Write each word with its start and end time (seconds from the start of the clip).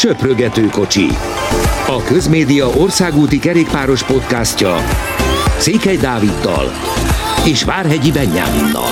Söprögető 0.00 0.66
kocsi. 0.66 1.06
A 1.86 2.02
Közmédia 2.02 2.66
országúti 2.68 3.38
kerékpáros 3.38 4.02
podcastja 4.02 4.76
Székely 5.58 5.96
Dáviddal 5.96 6.70
és 7.44 7.64
Várhegyi 7.64 8.12
Benyáminnal. 8.12 8.90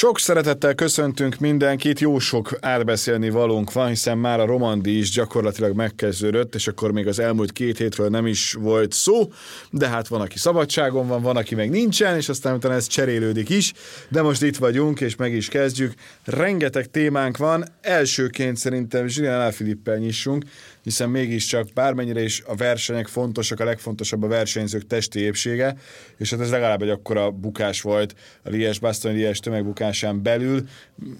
Sok 0.00 0.18
szeretettel 0.18 0.74
köszöntünk 0.74 1.38
mindenkit, 1.38 2.00
jó 2.00 2.18
sok 2.18 2.58
átbeszélni 2.60 3.30
valónk 3.30 3.72
van, 3.72 3.88
hiszen 3.88 4.18
már 4.18 4.40
a 4.40 4.44
Romandi 4.46 4.98
is 4.98 5.10
gyakorlatilag 5.10 5.76
megkezdődött, 5.76 6.54
és 6.54 6.68
akkor 6.68 6.92
még 6.92 7.06
az 7.06 7.18
elmúlt 7.18 7.52
két 7.52 7.78
hétről 7.78 8.08
nem 8.08 8.26
is 8.26 8.52
volt 8.52 8.92
szó, 8.92 9.32
de 9.70 9.88
hát 9.88 10.08
van, 10.08 10.20
aki 10.20 10.38
szabadságon 10.38 11.06
van, 11.06 11.22
van, 11.22 11.36
aki 11.36 11.54
meg 11.54 11.70
nincsen, 11.70 12.16
és 12.16 12.28
aztán 12.28 12.54
utána 12.54 12.74
ez 12.74 12.86
cserélődik 12.86 13.48
is, 13.48 13.72
de 14.08 14.22
most 14.22 14.42
itt 14.42 14.56
vagyunk, 14.56 15.00
és 15.00 15.16
meg 15.16 15.32
is 15.32 15.48
kezdjük. 15.48 15.92
Rengeteg 16.24 16.90
témánk 16.90 17.36
van, 17.36 17.64
elsőként 17.80 18.56
szerintem 18.56 19.06
Zsilián 19.06 19.40
Alfilippel 19.40 19.96
nyissunk, 19.96 20.44
hiszen 20.82 21.10
mégiscsak 21.10 21.68
bármennyire 21.74 22.22
is 22.22 22.42
a 22.46 22.54
versenyek 22.54 23.06
fontosak, 23.06 23.60
a 23.60 23.64
legfontosabb 23.64 24.22
a 24.22 24.26
versenyzők 24.26 24.86
testi 24.86 25.20
épsége, 25.20 25.76
és 26.16 26.30
hát 26.30 26.40
ez 26.40 26.50
legalább 26.50 26.82
egy 26.82 26.88
akkora 26.88 27.30
bukás 27.30 27.80
volt 27.80 28.14
a 28.44 28.48
Lies 28.48 28.78
Bastogne 28.78 29.16
Lies 29.16 29.38
tömegbukásán 29.38 30.22
belül, 30.22 30.68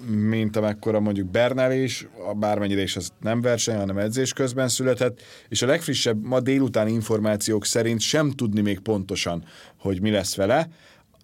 mint 0.06 0.56
amekkora 0.56 1.00
mondjuk 1.00 1.30
Bernal 1.30 1.72
is, 1.72 2.06
bármennyire 2.36 2.82
is 2.82 2.96
az 2.96 3.12
nem 3.20 3.40
verseny, 3.40 3.76
hanem 3.76 3.98
edzés 3.98 4.32
közben 4.32 4.68
született, 4.68 5.22
és 5.48 5.62
a 5.62 5.66
legfrissebb 5.66 6.24
ma 6.24 6.40
délutáni 6.40 6.92
információk 6.92 7.64
szerint 7.66 8.00
sem 8.00 8.30
tudni 8.30 8.60
még 8.60 8.78
pontosan, 8.78 9.44
hogy 9.76 10.00
mi 10.00 10.10
lesz 10.10 10.36
vele. 10.36 10.68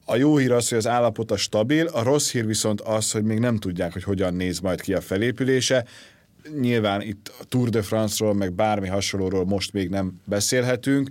A 0.09 0.17
jó 0.17 0.37
hír 0.37 0.53
az, 0.53 0.69
hogy 0.69 0.79
az 0.79 0.87
állapota 0.87 1.37
stabil, 1.37 1.87
a 1.87 2.03
rossz 2.03 2.31
hír 2.31 2.47
viszont 2.47 2.81
az, 2.81 3.11
hogy 3.11 3.25
még 3.25 3.39
nem 3.39 3.57
tudják, 3.57 3.93
hogy 3.93 4.03
hogyan 4.03 4.35
néz 4.35 4.61
majd 4.61 4.81
ki 4.81 4.95
a 4.95 5.01
felépülése 5.01 5.85
nyilván 6.61 7.03
itt 7.03 7.33
a 7.41 7.45
Tour 7.45 7.69
de 7.69 7.83
France-ról, 7.83 8.35
meg 8.35 8.53
bármi 8.53 8.89
hasonlóról 8.89 9.45
most 9.45 9.73
még 9.73 9.89
nem 9.89 10.21
beszélhetünk. 10.25 11.11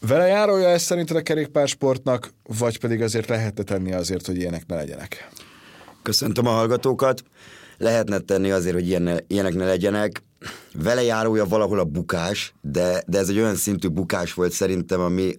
Vele 0.00 0.26
járója 0.26 0.68
ez 0.68 0.82
szerinted 0.82 1.16
a 1.16 1.22
kerékpársportnak, 1.22 2.32
vagy 2.42 2.78
pedig 2.78 3.02
azért 3.02 3.28
lehetne 3.28 3.62
tenni 3.62 3.92
azért, 3.92 4.26
hogy 4.26 4.36
ilyenek 4.36 4.66
ne 4.66 4.74
legyenek? 4.74 5.28
Köszöntöm 6.02 6.46
a 6.46 6.50
hallgatókat. 6.50 7.22
Lehetne 7.78 8.18
tenni 8.18 8.50
azért, 8.50 8.74
hogy 8.74 8.86
ilyen, 8.86 9.20
ilyenek 9.26 9.54
ne 9.54 9.64
legyenek. 9.64 10.22
Vele 10.74 11.02
járója 11.02 11.44
valahol 11.44 11.78
a 11.78 11.84
bukás, 11.84 12.54
de, 12.60 13.02
de 13.06 13.18
ez 13.18 13.28
egy 13.28 13.38
olyan 13.38 13.54
szintű 13.54 13.88
bukás 13.88 14.34
volt 14.34 14.52
szerintem, 14.52 15.00
ami 15.00 15.38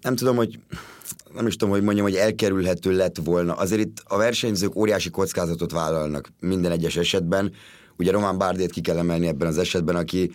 nem 0.00 0.16
tudom, 0.16 0.36
hogy 0.36 0.58
nem 1.34 1.46
is 1.46 1.56
tudom, 1.56 1.74
hogy 1.74 1.82
mondjam, 1.82 2.06
hogy 2.06 2.14
elkerülhető 2.14 2.90
lett 2.90 3.16
volna. 3.24 3.54
Azért 3.54 3.80
itt 3.80 4.02
a 4.04 4.16
versenyzők 4.16 4.76
óriási 4.76 5.10
kockázatot 5.10 5.72
vállalnak 5.72 6.32
minden 6.40 6.72
egyes 6.72 6.96
esetben. 6.96 7.52
Ugye 7.96 8.10
Román 8.10 8.38
Bárdét 8.38 8.70
ki 8.70 8.80
kell 8.80 8.98
emelni 8.98 9.26
ebben 9.26 9.48
az 9.48 9.58
esetben, 9.58 9.96
aki 9.96 10.30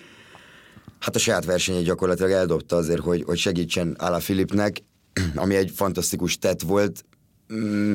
hát 0.99 1.15
a 1.15 1.19
saját 1.19 1.45
versenyét 1.45 1.83
gyakorlatilag 1.83 2.31
eldobta 2.31 2.75
azért, 2.75 3.01
hogy, 3.01 3.23
hogy 3.23 3.37
segítsen 3.37 3.95
Ala 3.99 4.19
Filipnek, 4.19 4.83
ami 5.35 5.55
egy 5.55 5.71
fantasztikus 5.75 6.37
tett 6.37 6.61
volt. 6.61 7.05
Mm, 7.53 7.93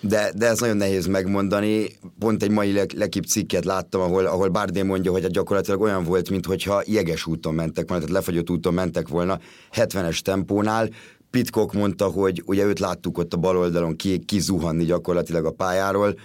de, 0.00 0.32
de 0.36 0.46
ez 0.46 0.60
nagyon 0.60 0.76
nehéz 0.76 1.06
megmondani. 1.06 1.86
Pont 2.18 2.42
egy 2.42 2.50
mai 2.50 2.80
lekip 2.96 3.24
cikket 3.24 3.64
láttam, 3.64 4.00
ahol, 4.00 4.26
ahol 4.26 4.48
Bardé 4.48 4.82
mondja, 4.82 5.10
hogy 5.10 5.26
gyakorlatilag 5.26 5.80
olyan 5.80 6.04
volt, 6.04 6.30
mintha 6.30 6.82
jeges 6.86 7.26
úton 7.26 7.54
mentek 7.54 7.88
volna, 7.88 8.04
tehát 8.04 8.18
lefagyott 8.18 8.50
úton 8.50 8.74
mentek 8.74 9.08
volna 9.08 9.40
70-es 9.72 10.18
tempónál, 10.18 10.88
Pitcock 11.36 11.72
mondta, 11.72 12.04
hogy 12.06 12.42
ugye 12.46 12.64
őt 12.64 12.78
láttuk 12.78 13.18
ott 13.18 13.34
a 13.34 13.36
bal 13.36 13.56
oldalon 13.56 13.96
ki, 13.96 14.18
kizuhanni 14.18 14.84
gyakorlatilag 14.84 15.44
a 15.44 15.50
pályáról, 15.50 16.18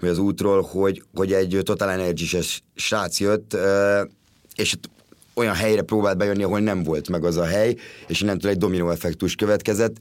vagy 0.00 0.08
az 0.08 0.18
útról, 0.18 0.62
hogy, 0.62 1.02
hogy 1.14 1.32
egy 1.32 1.60
Total 1.62 1.90
energy 1.90 2.38
srác 2.74 3.20
jött, 3.20 3.56
és 4.54 4.74
olyan 5.34 5.54
helyre 5.54 5.82
próbált 5.82 6.16
bejönni, 6.16 6.42
ahol 6.42 6.60
nem 6.60 6.82
volt 6.82 7.08
meg 7.08 7.24
az 7.24 7.36
a 7.36 7.44
hely, 7.44 7.76
és 8.06 8.20
innentől 8.20 8.50
egy 8.50 8.58
dominó 8.58 8.90
effektus 8.90 9.34
következett. 9.34 9.96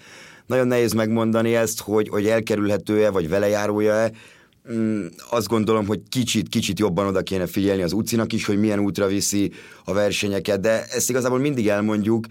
Nagyon 0.46 0.68
nehéz 0.68 0.94
megmondani 0.94 1.56
ezt, 1.56 1.82
hogy, 1.82 2.10
hogy 2.10 2.26
elkerülhető-e, 2.26 3.10
vagy 3.10 3.30
velejárója-e. 3.30 4.12
Mm, 4.72 5.06
azt 5.30 5.48
gondolom, 5.48 5.86
hogy 5.88 6.00
kicsit, 6.10 6.50
kicsit 6.50 6.80
jobban 6.80 7.08
oda 7.08 7.22
kéne 7.22 7.48
figyelni 7.48 7.82
az 7.82 7.94
utcinak 7.94 8.34
is, 8.34 8.46
hogy 8.46 8.60
milyen 8.60 8.80
útra 8.80 9.08
viszi 9.08 9.52
a 9.86 9.94
versenyeket, 9.94 10.60
de 10.60 10.86
ezt 10.86 11.10
igazából 11.10 11.40
mindig 11.40 11.68
elmondjuk, 11.68 12.26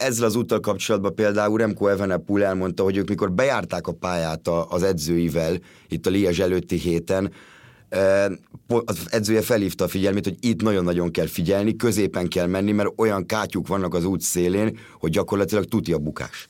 ezzel 0.00 0.26
az 0.26 0.36
úttal 0.36 0.60
kapcsolatban 0.60 1.14
például 1.14 1.58
Remco 1.58 1.86
Evenepoel 1.86 2.44
elmondta, 2.44 2.82
hogy 2.82 2.96
ők 2.96 3.08
mikor 3.08 3.32
bejárták 3.32 3.86
a 3.86 3.92
pályát 3.92 4.48
az 4.68 4.82
edzőivel 4.82 5.58
itt 5.88 6.06
a 6.06 6.10
Liège 6.10 6.42
előtti 6.42 6.76
héten, 6.76 7.32
az 8.84 9.06
edzője 9.10 9.40
felhívta 9.42 9.84
a 9.84 9.88
figyelmét, 9.88 10.24
hogy 10.24 10.36
itt 10.40 10.62
nagyon-nagyon 10.62 11.10
kell 11.10 11.26
figyelni, 11.26 11.76
középen 11.76 12.28
kell 12.28 12.46
menni, 12.46 12.72
mert 12.72 12.92
olyan 12.96 13.26
kátyuk 13.26 13.66
vannak 13.66 13.94
az 13.94 14.04
út 14.04 14.20
szélén, 14.20 14.78
hogy 14.98 15.10
gyakorlatilag 15.10 15.64
tuti 15.64 15.92
a 15.92 15.98
bukás. 15.98 16.48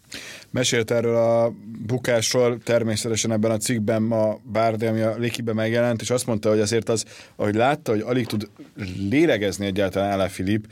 Mesélt 0.51 0.91
erről 0.91 1.17
a 1.17 1.53
bukásról 1.87 2.59
természetesen 2.59 3.33
ebben 3.33 3.51
a 3.51 3.57
cikkben 3.57 4.13
a 4.13 4.39
Bárdi, 4.43 4.87
ami 4.87 5.01
a 5.01 5.17
Likiben 5.19 5.55
megjelent, 5.55 6.01
és 6.01 6.11
azt 6.11 6.27
mondta, 6.27 6.49
hogy 6.49 6.61
azért 6.61 6.89
az, 6.89 7.05
ahogy 7.37 7.55
látta, 7.55 7.91
hogy 7.91 8.01
alig 8.01 8.27
tud 8.27 8.49
lélegezni 9.11 9.67
egyáltalán 9.67 10.13
Ala 10.13 10.29
Filip, 10.29 10.67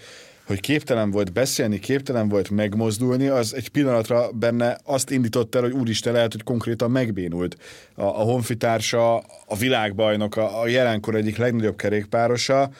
hogy 0.49 0.61
képtelen 0.61 1.11
volt 1.11 1.33
beszélni, 1.33 1.79
képtelen 1.79 2.29
volt 2.29 2.51
megmozdulni, 2.51 3.27
az 3.27 3.55
egy 3.55 3.69
pillanatra 3.69 4.31
benne 4.33 4.79
azt 4.85 5.11
indított 5.11 5.55
el, 5.55 5.63
hogy 5.63 5.73
úristen 5.73 6.13
lehet, 6.13 6.33
hogy 6.33 6.43
konkrétan 6.43 6.91
megbénult. 6.91 7.57
A, 7.95 8.03
a 8.03 8.23
honfitársa, 8.23 9.17
a 9.47 9.57
világbajnok, 9.59 10.37
a, 10.37 10.61
a 10.61 10.67
jelenkor 10.67 11.15
egyik 11.15 11.37
legnagyobb 11.37 11.77
kerékpárosa, 11.77 12.71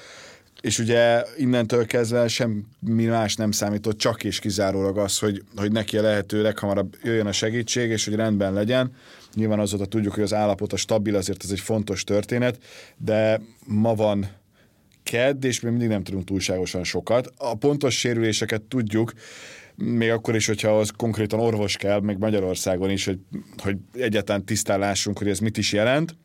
és 0.61 0.79
ugye 0.79 1.25
innentől 1.37 1.87
kezdve 1.87 2.29
semmi 2.29 3.05
más 3.05 3.37
nem 3.37 3.51
számított, 3.51 3.99
csak 3.99 4.25
és 4.25 4.39
kizárólag 4.39 4.99
az, 4.99 5.19
hogy, 5.19 5.43
hogy 5.57 5.73
neki 5.73 5.99
a 5.99 6.03
lehető 6.03 6.43
leghamarabb 6.43 6.97
jöjjön 7.03 7.27
a 7.27 7.33
segítség, 7.33 7.91
és 7.91 8.05
hogy 8.05 8.15
rendben 8.15 8.53
legyen. 8.53 8.95
Nyilván 9.35 9.59
azóta 9.59 9.87
tudjuk, 9.87 10.15
hogy 10.15 10.23
az 10.23 10.35
állapota 10.35 10.77
stabil, 10.77 11.17
azért 11.17 11.45
ez 11.45 11.51
egy 11.51 11.61
fontos 11.61 12.05
történet, 12.05 12.59
de 12.97 13.41
ma 13.65 13.95
van 13.95 14.38
kedd, 15.11 15.45
és 15.45 15.61
még 15.61 15.71
mindig 15.71 15.89
nem 15.89 16.03
tudunk 16.03 16.25
túlságosan 16.25 16.85
sokat. 16.85 17.33
A 17.37 17.55
pontos 17.55 17.99
sérüléseket 17.99 18.63
tudjuk, 18.63 19.13
még 19.75 20.11
akkor 20.11 20.35
is, 20.35 20.47
hogyha 20.47 20.79
az 20.79 20.91
konkrétan 20.97 21.41
orvos 21.41 21.77
kell, 21.77 22.01
meg 22.01 22.19
Magyarországon 22.19 22.91
is, 22.91 23.05
hogy, 23.05 23.19
hogy 23.57 23.77
egyáltalán 23.93 24.45
tisztállásunk, 24.45 25.19
hogy 25.19 25.29
ez 25.29 25.39
mit 25.39 25.57
is 25.57 25.73
jelent. 25.73 26.17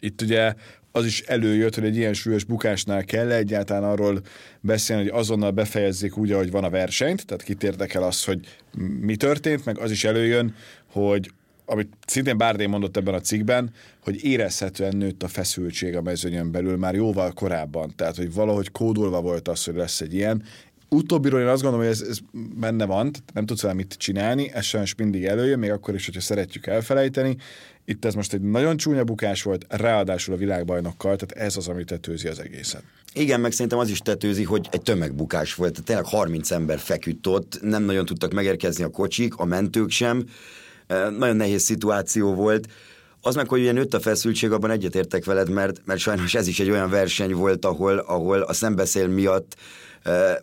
Itt 0.00 0.22
ugye 0.22 0.54
az 0.92 1.04
is 1.04 1.20
előjött, 1.20 1.74
hogy 1.74 1.84
egy 1.84 1.96
ilyen 1.96 2.14
súlyos 2.14 2.44
bukásnál 2.44 3.04
kell 3.04 3.30
egyáltalán 3.30 3.84
arról 3.84 4.20
beszélni, 4.60 5.02
hogy 5.02 5.18
azonnal 5.18 5.50
befejezzék 5.50 6.16
úgy, 6.16 6.32
ahogy 6.32 6.50
van 6.50 6.64
a 6.64 6.70
versenyt, 6.70 7.26
tehát 7.26 7.42
kit 7.42 7.62
érdekel 7.62 8.02
az, 8.02 8.24
hogy 8.24 8.40
mi 9.00 9.16
történt, 9.16 9.64
meg 9.64 9.78
az 9.78 9.90
is 9.90 10.04
előjön, 10.04 10.54
hogy 10.92 11.30
amit 11.66 11.88
szintén 12.06 12.36
Bárdé 12.36 12.66
mondott 12.66 12.96
ebben 12.96 13.14
a 13.14 13.20
cikkben, 13.20 13.70
hogy 14.00 14.24
érezhetően 14.24 14.96
nőtt 14.96 15.22
a 15.22 15.28
feszültség 15.28 15.96
a 15.96 16.02
mezőnyön 16.02 16.50
belül 16.50 16.76
már 16.76 16.94
jóval 16.94 17.32
korábban. 17.32 17.92
Tehát, 17.96 18.16
hogy 18.16 18.34
valahogy 18.34 18.70
kódolva 18.70 19.20
volt 19.20 19.48
az, 19.48 19.64
hogy 19.64 19.74
lesz 19.74 20.00
egy 20.00 20.14
ilyen. 20.14 20.42
Utóbbiról 20.88 21.40
én 21.40 21.46
azt 21.46 21.62
gondolom, 21.62 21.86
hogy 21.86 21.94
ez, 21.94 22.06
ez 22.08 22.18
benne 22.60 22.84
van, 22.84 23.10
nem 23.32 23.46
tudsz 23.46 23.62
vele 23.62 23.74
mit 23.74 23.94
csinálni, 23.98 24.50
ez 24.52 24.64
sajnos 24.64 24.94
mindig 24.94 25.24
előjön, 25.24 25.58
még 25.58 25.70
akkor 25.70 25.94
is, 25.94 26.04
hogyha 26.04 26.20
szeretjük 26.20 26.66
elfelejteni. 26.66 27.36
Itt 27.84 28.04
ez 28.04 28.14
most 28.14 28.32
egy 28.32 28.40
nagyon 28.40 28.76
csúnya 28.76 29.04
bukás 29.04 29.42
volt, 29.42 29.66
ráadásul 29.68 30.34
a 30.34 30.36
világbajnokkal, 30.36 31.16
tehát 31.16 31.46
ez 31.46 31.56
az, 31.56 31.68
ami 31.68 31.84
tetőzi 31.84 32.28
az 32.28 32.38
egészet. 32.38 32.82
Igen, 33.12 33.40
meg 33.40 33.52
szerintem 33.52 33.78
az 33.78 33.88
is 33.88 33.98
tetőzi, 33.98 34.44
hogy 34.44 34.68
egy 34.70 34.82
tömegbukás 34.82 35.54
volt. 35.54 35.70
Tehát 35.70 35.86
tényleg 35.86 36.04
30 36.04 36.50
ember 36.50 36.78
feküdt 36.78 37.26
ott, 37.26 37.58
nem 37.62 37.82
nagyon 37.82 38.04
tudtak 38.04 38.32
megérkezni 38.32 38.84
a 38.84 38.88
kocsik, 38.88 39.34
a 39.36 39.44
mentők 39.44 39.90
sem 39.90 40.24
nagyon 41.18 41.36
nehéz 41.36 41.62
szituáció 41.62 42.34
volt. 42.34 42.68
Az 43.20 43.34
meg, 43.34 43.48
hogy 43.48 43.60
ugye 43.60 43.72
nőtt 43.72 43.94
a 43.94 44.00
feszültség, 44.00 44.52
abban 44.52 44.70
egyetértek 44.70 45.24
veled, 45.24 45.50
mert, 45.50 45.80
mert 45.84 46.00
sajnos 46.00 46.34
ez 46.34 46.46
is 46.46 46.60
egy 46.60 46.70
olyan 46.70 46.90
verseny 46.90 47.32
volt, 47.32 47.64
ahol, 47.64 47.98
ahol 47.98 48.40
a 48.40 48.52
szembeszél 48.52 49.08
miatt 49.08 49.56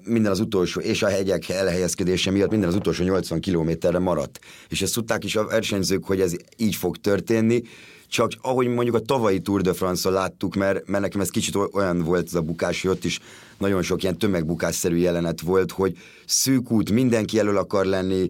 minden 0.04 0.32
az 0.32 0.40
utolsó, 0.40 0.80
és 0.80 1.04
a 1.04 1.08
hegyek 1.08 1.50
elhelyezkedése 1.50 2.32
miatt 2.32 2.50
minden 2.50 2.70
az 2.70 2.76
utolsó 2.76 3.04
80 3.04 3.40
kilométerre 3.40 4.00
maradt. 4.00 4.40
És 4.70 4.82
ezt 4.82 4.94
tudták 4.94 5.24
is 5.24 5.36
a 5.36 5.46
versenyzők, 5.46 6.06
hogy 6.06 6.22
ez 6.22 6.34
így 6.58 6.76
fog 6.76 6.98
történni, 6.98 7.62
csak 8.08 8.32
ahogy 8.42 8.68
mondjuk 8.68 8.96
a 8.96 9.00
tavalyi 9.00 9.40
Tour 9.40 9.62
de 9.62 9.74
France-on 9.74 10.14
láttuk, 10.14 10.56
mert, 10.56 10.88
mert 10.88 11.04
nekem 11.04 11.22
ez 11.22 11.30
kicsit 11.30 11.56
olyan 11.72 12.04
volt 12.04 12.26
ez 12.26 12.34
a 12.34 12.42
bukás, 12.42 12.82
hogy 12.82 12.92
ott 12.92 13.04
is 13.04 13.20
nagyon 13.58 13.82
sok 13.82 14.04
ilyen 14.04 14.18
tömegbukásszerű 14.18 14.96
jelenet 14.96 15.42
volt, 15.42 15.72
hogy 15.72 15.98
szűk 16.26 16.72
út, 16.72 16.92
mindenki 16.92 17.40
elől 17.40 17.58
akar 17.58 17.86
lenni, 17.86 18.30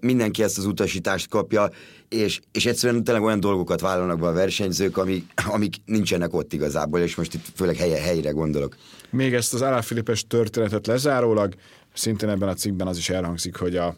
mindenki 0.00 0.42
ezt 0.42 0.58
az 0.58 0.64
utasítást 0.64 1.28
kapja, 1.28 1.70
és, 2.08 2.40
és 2.52 2.66
egyszerűen 2.66 3.04
tényleg 3.04 3.24
olyan 3.24 3.40
dolgokat 3.40 3.80
vállalnak 3.80 4.18
be 4.20 4.26
a 4.26 4.32
versenyzők, 4.32 4.96
amik, 4.96 5.24
amik 5.46 5.76
nincsenek 5.84 6.34
ott 6.34 6.52
igazából, 6.52 7.00
és 7.00 7.14
most 7.14 7.34
itt 7.34 7.44
főleg 7.54 7.76
helye, 7.76 8.00
helyre 8.00 8.30
gondolok. 8.30 8.76
Még 9.10 9.34
ezt 9.34 9.54
az 9.54 9.62
Alá 9.62 9.80
Filipes 9.80 10.26
történetet 10.26 10.86
lezárólag, 10.86 11.54
szintén 11.92 12.28
ebben 12.28 12.48
a 12.48 12.54
cikkben 12.54 12.86
az 12.86 12.98
is 12.98 13.10
elhangzik, 13.10 13.56
hogy 13.56 13.76
a, 13.76 13.96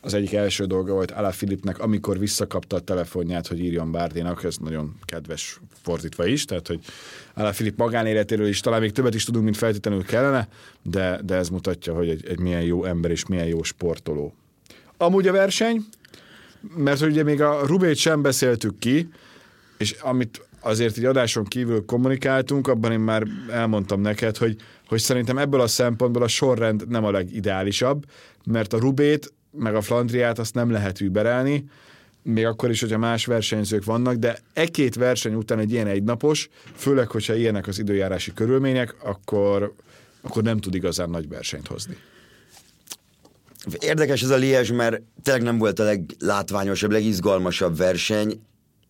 az 0.00 0.14
egyik 0.14 0.32
első 0.32 0.64
dolga 0.64 0.92
volt 0.92 1.10
Alá 1.10 1.32
amikor 1.78 2.18
visszakapta 2.18 2.76
a 2.76 2.80
telefonját, 2.80 3.46
hogy 3.46 3.60
írjon 3.60 3.90
Bárdénak, 3.90 4.44
ez 4.44 4.56
nagyon 4.56 4.98
kedves 5.04 5.60
fordítva 5.82 6.26
is, 6.26 6.44
tehát 6.44 6.66
hogy 6.66 6.80
Alá 7.34 7.52
Filip 7.52 7.76
magánéletéről 7.76 8.46
is 8.46 8.60
talán 8.60 8.80
még 8.80 8.92
többet 8.92 9.14
is 9.14 9.24
tudunk, 9.24 9.44
mint 9.44 9.56
feltétlenül 9.56 10.04
kellene, 10.04 10.48
de, 10.82 11.20
de 11.24 11.34
ez 11.34 11.48
mutatja, 11.48 11.94
hogy 11.94 12.08
egy, 12.08 12.26
egy 12.26 12.38
milyen 12.38 12.62
jó 12.62 12.84
ember 12.84 13.10
és 13.10 13.26
milyen 13.26 13.46
jó 13.46 13.62
sportoló. 13.62 14.34
Amúgy 14.96 15.28
a 15.28 15.32
verseny, 15.32 15.84
mert 16.76 17.00
ugye 17.00 17.22
még 17.22 17.42
a 17.42 17.66
Rubét 17.66 17.96
sem 17.96 18.22
beszéltük 18.22 18.78
ki, 18.78 19.08
és 19.78 19.92
amit 19.92 20.46
azért 20.60 20.96
egy 20.96 21.04
adáson 21.04 21.44
kívül 21.44 21.84
kommunikáltunk, 21.84 22.68
abban 22.68 22.92
én 22.92 23.00
már 23.00 23.22
elmondtam 23.50 24.00
neked, 24.00 24.36
hogy, 24.36 24.56
hogy 24.88 25.00
szerintem 25.00 25.38
ebből 25.38 25.60
a 25.60 25.66
szempontból 25.66 26.22
a 26.22 26.28
sorrend 26.28 26.88
nem 26.88 27.04
a 27.04 27.10
legideálisabb, 27.10 28.04
mert 28.44 28.72
a 28.72 28.78
Rubét 28.78 29.32
meg 29.50 29.74
a 29.74 29.80
Flandriát 29.80 30.38
azt 30.38 30.54
nem 30.54 30.70
lehet 30.70 31.00
überelni, 31.00 31.64
még 32.22 32.46
akkor 32.46 32.70
is, 32.70 32.80
hogyha 32.80 32.98
más 32.98 33.26
versenyzők 33.26 33.84
vannak, 33.84 34.14
de 34.14 34.38
e-két 34.52 34.94
verseny 34.94 35.34
után 35.34 35.58
egy 35.58 35.72
ilyen 35.72 35.86
egynapos, 35.86 36.48
főleg, 36.74 37.10
hogyha 37.10 37.34
ilyenek 37.34 37.66
az 37.66 37.78
időjárási 37.78 38.32
körülmények, 38.32 38.94
akkor, 39.02 39.74
akkor 40.20 40.42
nem 40.42 40.58
tud 40.58 40.74
igazán 40.74 41.10
nagy 41.10 41.28
versenyt 41.28 41.66
hozni. 41.66 41.96
Érdekes 43.78 44.22
ez 44.22 44.30
a 44.30 44.36
Liège, 44.36 44.74
mert 44.74 45.02
tényleg 45.22 45.42
nem 45.42 45.58
volt 45.58 45.78
a 45.78 45.84
leglátványosabb, 45.84 46.90
legizgalmasabb 46.90 47.76
verseny. 47.76 48.40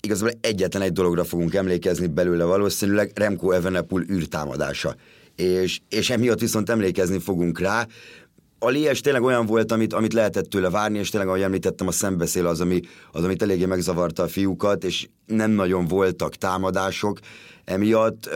Igazából 0.00 0.38
egyetlen 0.40 0.82
egy 0.82 0.92
dologra 0.92 1.24
fogunk 1.24 1.54
emlékezni 1.54 2.06
belőle 2.06 2.44
valószínűleg, 2.44 3.12
Remco 3.14 3.50
Evenepoel 3.50 4.04
űrtámadása. 4.10 4.96
És, 5.36 5.80
és 5.88 6.10
emiatt 6.10 6.40
viszont 6.40 6.70
emlékezni 6.70 7.18
fogunk 7.18 7.58
rá, 7.58 7.86
a 8.58 8.68
Lies 8.68 9.00
tényleg 9.00 9.22
olyan 9.22 9.46
volt, 9.46 9.72
amit, 9.72 9.92
amit 9.92 10.12
lehetett 10.12 10.48
tőle 10.48 10.70
várni, 10.70 10.98
és 10.98 11.10
tényleg, 11.10 11.28
ahogy 11.28 11.42
említettem, 11.42 11.86
a 11.86 11.92
szembeszél 11.92 12.46
az, 12.46 12.60
ami, 12.60 12.80
az, 13.12 13.24
amit 13.24 13.42
eléggé 13.42 13.64
megzavarta 13.64 14.22
a 14.22 14.28
fiúkat, 14.28 14.84
és 14.84 15.08
nem 15.26 15.50
nagyon 15.50 15.86
voltak 15.86 16.34
támadások. 16.34 17.18
Emiatt 17.64 18.28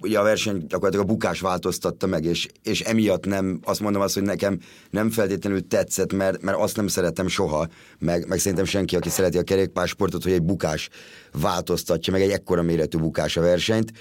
ugye 0.00 0.18
a 0.18 0.22
verseny 0.22 0.66
gyakorlatilag 0.66 1.04
a 1.04 1.12
bukás 1.12 1.40
változtatta 1.40 2.06
meg, 2.06 2.24
és, 2.24 2.48
és 2.62 2.80
emiatt 2.80 3.26
nem, 3.26 3.60
azt 3.64 3.80
mondom 3.80 4.02
azt, 4.02 4.14
hogy 4.14 4.22
nekem 4.22 4.58
nem 4.90 5.10
feltétlenül 5.10 5.66
tetszett, 5.66 6.12
mert, 6.12 6.42
mert 6.42 6.58
azt 6.58 6.76
nem 6.76 6.86
szeretem 6.86 7.28
soha, 7.28 7.68
meg, 7.98 8.28
meg 8.28 8.38
szerintem 8.38 8.66
senki, 8.66 8.96
aki 8.96 9.08
szereti 9.08 9.38
a 9.38 9.42
kerékpársportot, 9.42 10.22
hogy 10.22 10.32
egy 10.32 10.42
bukás 10.42 10.88
változtatja, 11.32 12.12
meg 12.12 12.22
egy 12.22 12.30
ekkora 12.30 12.62
méretű 12.62 12.98
bukás 12.98 13.36
a 13.36 13.40
versenyt. 13.40 13.92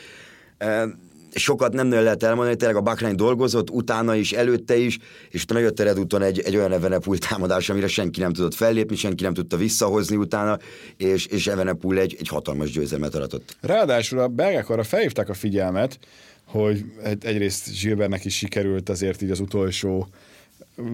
Sokat 1.38 1.74
nem 1.74 1.88
nagyon 1.88 2.04
lehet 2.04 2.24
elmondani, 2.24 2.56
tényleg 2.56 2.78
a 2.78 2.82
Bahrain 2.82 3.16
dolgozott, 3.16 3.70
utána 3.70 4.16
is, 4.16 4.32
előtte 4.32 4.78
is, 4.78 4.98
és 5.30 5.44
utána 5.44 5.60
jött 5.60 5.80
Redúton 5.80 6.22
egy, 6.22 6.40
egy 6.40 6.56
olyan 6.56 6.72
Evenepul 6.72 7.18
támadás, 7.18 7.70
amire 7.70 7.88
senki 7.88 8.20
nem 8.20 8.34
tudott 8.34 8.54
fellépni, 8.54 8.96
senki 8.96 9.24
nem 9.24 9.34
tudta 9.34 9.58
visszahozni 9.58 10.16
utána, 10.16 10.60
és, 10.98 11.26
és 11.26 11.48
Evenepul 11.48 12.00
egy, 12.00 12.16
egy 12.20 12.28
hatalmas 12.28 12.72
győzelmet 12.72 13.16
aratott. 13.16 13.58
Ráadásul 13.62 14.20
a 14.20 14.28
belgák 14.28 14.70
arra 14.70 14.84
felhívták 14.84 15.30
a 15.30 15.34
figyelmet, 15.34 16.00
hogy 16.46 16.86
egyrészt 17.20 17.74
Zsilbernek 17.74 18.26
is 18.26 18.38
sikerült 18.38 18.90
azért 18.90 19.22
így 19.22 19.32
az 19.32 19.40
utolsó 19.40 20.08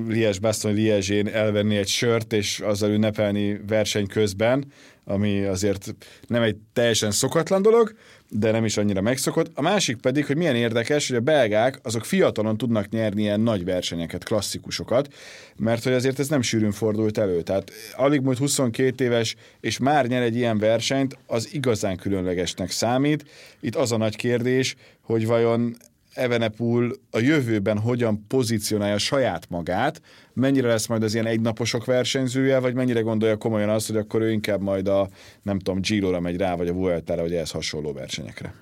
Lies 0.07 0.39
Baston 0.39 0.73
Liesén 0.73 1.27
elvenni 1.27 1.77
egy 1.77 1.87
sört, 1.87 2.33
és 2.33 2.59
azzal 2.59 2.91
ünnepelni 2.91 3.61
verseny 3.67 4.07
közben, 4.07 4.65
ami 5.05 5.43
azért 5.43 5.95
nem 6.27 6.41
egy 6.41 6.55
teljesen 6.73 7.11
szokatlan 7.11 7.61
dolog, 7.61 7.95
de 8.35 8.51
nem 8.51 8.65
is 8.65 8.77
annyira 8.77 9.01
megszokott. 9.01 9.51
A 9.53 9.61
másik 9.61 9.97
pedig, 9.97 10.25
hogy 10.25 10.37
milyen 10.37 10.55
érdekes, 10.55 11.07
hogy 11.07 11.17
a 11.17 11.21
belgák 11.21 11.79
azok 11.83 12.05
fiatalon 12.05 12.57
tudnak 12.57 12.89
nyerni 12.89 13.21
ilyen 13.21 13.39
nagy 13.39 13.65
versenyeket, 13.65 14.23
klasszikusokat, 14.23 15.13
mert 15.55 15.83
hogy 15.83 15.93
azért 15.93 16.19
ez 16.19 16.27
nem 16.27 16.41
sűrűn 16.41 16.71
fordult 16.71 17.17
elő. 17.17 17.41
Tehát 17.41 17.71
alig 17.95 18.21
múlt 18.21 18.37
22 18.37 19.03
éves, 19.03 19.35
és 19.59 19.77
már 19.77 20.07
nyer 20.07 20.21
egy 20.21 20.35
ilyen 20.35 20.57
versenyt, 20.57 21.17
az 21.27 21.53
igazán 21.53 21.97
különlegesnek 21.97 22.71
számít. 22.71 23.25
Itt 23.59 23.75
az 23.75 23.91
a 23.91 23.97
nagy 23.97 24.15
kérdés, 24.15 24.75
hogy 25.01 25.27
vajon 25.27 25.75
Evenepul 26.13 26.95
a 27.11 27.19
jövőben 27.19 27.77
hogyan 27.79 28.25
pozícionálja 28.27 28.97
saját 28.97 29.49
magát, 29.49 30.01
mennyire 30.33 30.67
lesz 30.67 30.87
majd 30.87 31.03
az 31.03 31.13
ilyen 31.13 31.25
egynaposok 31.25 31.85
versenyzője, 31.85 32.59
vagy 32.59 32.73
mennyire 32.73 33.01
gondolja 33.01 33.37
komolyan 33.37 33.69
azt, 33.69 33.87
hogy 33.87 33.97
akkor 33.97 34.21
ő 34.21 34.31
inkább 34.31 34.61
majd 34.61 34.87
a, 34.87 35.09
nem 35.41 35.59
tudom, 35.59 35.81
Giro-ra 35.81 36.19
megy 36.19 36.37
rá, 36.37 36.55
vagy 36.55 36.67
a 36.67 36.73
Vuelta-ra, 36.73 37.21
vagy 37.21 37.33
ehhez 37.33 37.51
hasonló 37.51 37.93
versenyekre. 37.93 38.53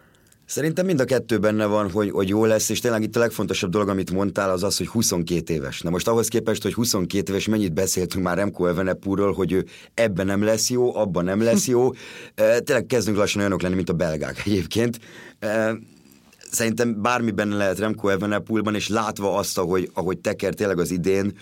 Szerintem 0.45 0.85
mind 0.85 0.99
a 0.99 1.05
kettő 1.05 1.37
benne 1.37 1.65
van, 1.65 1.91
hogy, 1.91 2.09
hogy 2.09 2.29
jó 2.29 2.45
lesz, 2.45 2.69
és 2.69 2.79
tényleg 2.79 3.01
itt 3.01 3.15
a 3.15 3.19
legfontosabb 3.19 3.71
dolog, 3.71 3.89
amit 3.89 4.11
mondtál, 4.11 4.49
az 4.49 4.63
az, 4.63 4.77
hogy 4.77 4.87
22 4.87 5.53
éves. 5.53 5.81
Na 5.81 5.89
most 5.89 6.07
ahhoz 6.07 6.27
képest, 6.27 6.63
hogy 6.63 6.73
22 6.73 7.31
éves, 7.31 7.47
mennyit 7.47 7.73
beszéltünk 7.73 8.23
már 8.23 8.37
Remco 8.37 8.65
Evenepurról, 8.65 9.33
hogy 9.33 9.51
ő 9.51 9.65
ebben 9.93 10.25
nem 10.25 10.43
lesz 10.43 10.69
jó, 10.69 10.95
abban 10.95 11.23
nem 11.23 11.41
lesz 11.41 11.67
jó. 11.67 11.89
tényleg 12.65 12.85
kezdünk 12.85 13.17
lassan 13.17 13.41
olyanok 13.41 13.61
lenni, 13.61 13.75
mint 13.75 13.89
a 13.89 13.93
belgák 13.93 14.41
egyébként 14.45 14.99
szerintem 16.51 17.01
bármi 17.01 17.31
benne 17.31 17.55
lehet 17.55 17.79
Remco 17.79 18.07
Evenepoelban, 18.07 18.75
és 18.75 18.87
látva 18.87 19.35
azt, 19.35 19.57
ahogy, 19.57 19.89
ahogy 19.93 20.17
teker 20.17 20.53
tényleg 20.53 20.79
az 20.79 20.91
idén, 20.91 21.33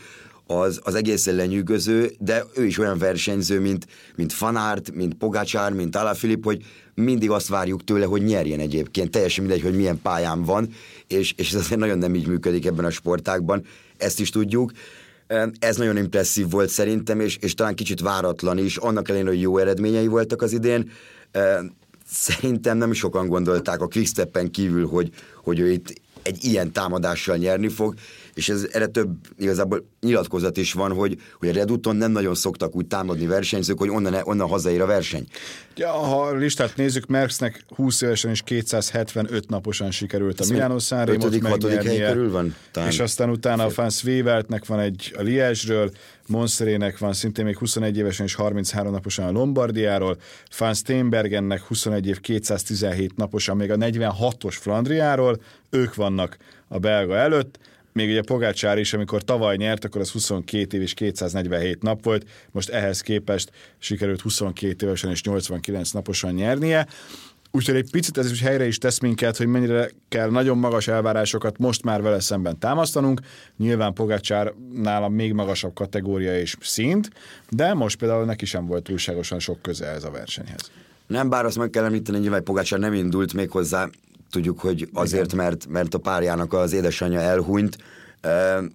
az, 0.51 0.79
az 0.83 0.95
egészen 0.95 1.35
lenyűgöző, 1.35 2.11
de 2.19 2.43
ő 2.55 2.65
is 2.65 2.77
olyan 2.77 2.97
versenyző, 2.97 3.59
mint, 3.59 3.87
mint 4.15 4.33
Fanárt, 4.33 4.95
mint 4.95 5.13
Pogácsár, 5.13 5.73
mint 5.73 5.95
Alaphilipp, 5.95 6.43
hogy 6.43 6.63
mindig 6.93 7.29
azt 7.29 7.47
várjuk 7.47 7.83
tőle, 7.83 8.05
hogy 8.05 8.23
nyerjen 8.23 8.59
egyébként. 8.59 9.11
Teljesen 9.11 9.43
mindegy, 9.43 9.63
hogy 9.63 9.75
milyen 9.75 10.01
pályán 10.01 10.43
van, 10.43 10.69
és, 11.07 11.33
és 11.37 11.53
ez 11.53 11.59
azért 11.59 11.79
nagyon 11.79 11.97
nem 11.97 12.15
így 12.15 12.27
működik 12.27 12.65
ebben 12.65 12.85
a 12.85 12.89
sportákban, 12.89 13.63
ezt 13.97 14.19
is 14.19 14.29
tudjuk. 14.29 14.71
Ez 15.59 15.77
nagyon 15.77 15.97
impresszív 15.97 16.49
volt 16.49 16.69
szerintem, 16.69 17.19
és, 17.19 17.37
és 17.41 17.53
talán 17.53 17.75
kicsit 17.75 17.99
váratlan 17.99 18.57
is, 18.57 18.77
annak 18.77 19.09
ellenére, 19.09 19.29
hogy 19.29 19.41
jó 19.41 19.57
eredményei 19.57 20.07
voltak 20.07 20.41
az 20.41 20.51
idén 20.51 20.91
szerintem 22.11 22.77
nem 22.77 22.93
sokan 22.93 23.27
gondolták 23.27 23.81
a 23.81 23.87
Quicksteppen 23.87 24.51
kívül, 24.51 24.87
hogy, 24.87 25.09
hogy 25.43 25.59
ő 25.59 25.71
itt 25.71 26.01
egy 26.21 26.43
ilyen 26.43 26.71
támadással 26.71 27.37
nyerni 27.37 27.67
fog, 27.67 27.93
és 28.39 28.49
ez 28.49 28.67
erre 28.71 28.87
több 28.87 29.09
igazából 29.37 29.85
nyilatkozat 30.01 30.57
is 30.57 30.73
van, 30.73 30.93
hogy, 30.93 31.17
hogy 31.39 31.49
a 31.49 31.53
Reduton 31.53 31.95
nem 31.95 32.11
nagyon 32.11 32.35
szoktak 32.35 32.75
úgy 32.75 32.87
támadni 32.87 33.25
versenyzők, 33.25 33.77
hogy 33.77 33.89
onnan, 33.89 34.15
onnan 34.23 34.47
hazaér 34.47 34.81
a 34.81 34.85
verseny. 34.85 35.27
Ja, 35.75 35.91
ha 35.91 36.21
a 36.21 36.35
listát 36.35 36.75
nézzük, 36.75 37.05
Merckxnek 37.05 37.63
20 37.75 38.01
évesen 38.01 38.31
és 38.31 38.41
275 38.41 39.49
naposan 39.49 39.91
sikerült 39.91 40.39
a 40.39 40.45
Milano 40.49 40.79
Sanremo-t 40.79 41.41
megnyernie, 41.41 42.13
van, 42.13 42.55
talán. 42.71 42.89
és 42.89 42.99
aztán 42.99 43.29
utána 43.29 43.63
a 43.63 43.69
Fans 43.69 44.03
Weveltnek 44.03 44.65
van 44.65 44.79
egy 44.79 45.13
a 45.17 45.21
Liège-ről, 45.21 45.91
Monszerének 46.27 46.97
van 46.97 47.13
szintén 47.13 47.45
még 47.45 47.57
21 47.57 47.97
évesen 47.97 48.25
és 48.25 48.35
33 48.35 48.91
naposan 48.91 49.25
a 49.25 49.31
Lombardiáról, 49.31 50.17
Fans 50.49 50.77
Steinbergennek 50.77 51.61
21 51.61 52.07
év 52.07 52.19
217 52.19 53.15
naposan 53.15 53.57
még 53.57 53.71
a 53.71 53.75
46-os 53.75 54.55
Flandriáról, 54.59 55.41
ők 55.69 55.95
vannak 55.95 56.37
a 56.67 56.79
belga 56.79 57.15
előtt, 57.15 57.59
még 57.99 58.09
ugye 58.09 58.21
Pogácsár 58.21 58.77
is, 58.77 58.93
amikor 58.93 59.23
tavaly 59.23 59.55
nyert, 59.55 59.85
akkor 59.85 60.01
az 60.01 60.11
22 60.11 60.77
év 60.77 60.81
és 60.81 60.93
247 60.93 61.81
nap 61.81 62.03
volt, 62.03 62.25
most 62.51 62.69
ehhez 62.69 63.01
képest 63.01 63.51
sikerült 63.77 64.21
22 64.21 64.85
évesen 64.85 65.09
és 65.09 65.21
89 65.23 65.91
naposan 65.91 66.33
nyernie. 66.33 66.87
Úgyhogy 67.51 67.75
egy 67.75 67.91
picit 67.91 68.17
ez 68.17 68.31
is 68.31 68.41
helyre 68.41 68.67
is 68.67 68.77
tesz 68.77 68.99
minket, 68.99 69.37
hogy 69.37 69.47
mennyire 69.47 69.89
kell 70.09 70.29
nagyon 70.29 70.57
magas 70.57 70.87
elvárásokat 70.87 71.57
most 71.57 71.83
már 71.83 72.01
vele 72.01 72.19
szemben 72.19 72.59
támasztanunk. 72.59 73.21
Nyilván 73.57 73.93
Pogácsár 73.93 74.53
nálam 74.73 75.13
még 75.13 75.33
magasabb 75.33 75.73
kategória 75.73 76.39
és 76.39 76.55
szint, 76.59 77.09
de 77.49 77.73
most 77.73 77.97
például 77.97 78.25
neki 78.25 78.45
sem 78.45 78.65
volt 78.65 78.83
túlságosan 78.83 79.39
sok 79.39 79.61
köze 79.61 79.85
ez 79.85 80.03
a 80.03 80.11
versenyhez. 80.11 80.71
Nem, 81.07 81.29
bár 81.29 81.45
azt 81.45 81.57
meg 81.57 81.69
kell 81.69 81.83
említeni, 81.83 82.19
nyilván 82.19 82.43
Pogácsár 82.43 82.79
nem 82.79 82.93
indult 82.93 83.33
még 83.33 83.49
hozzá 83.49 83.89
tudjuk, 84.31 84.59
hogy 84.59 84.89
azért, 84.93 85.33
mert, 85.33 85.67
mert 85.67 85.93
a 85.93 85.97
párjának 85.97 86.53
az 86.53 86.73
édesanyja 86.73 87.19
elhunyt, 87.19 87.77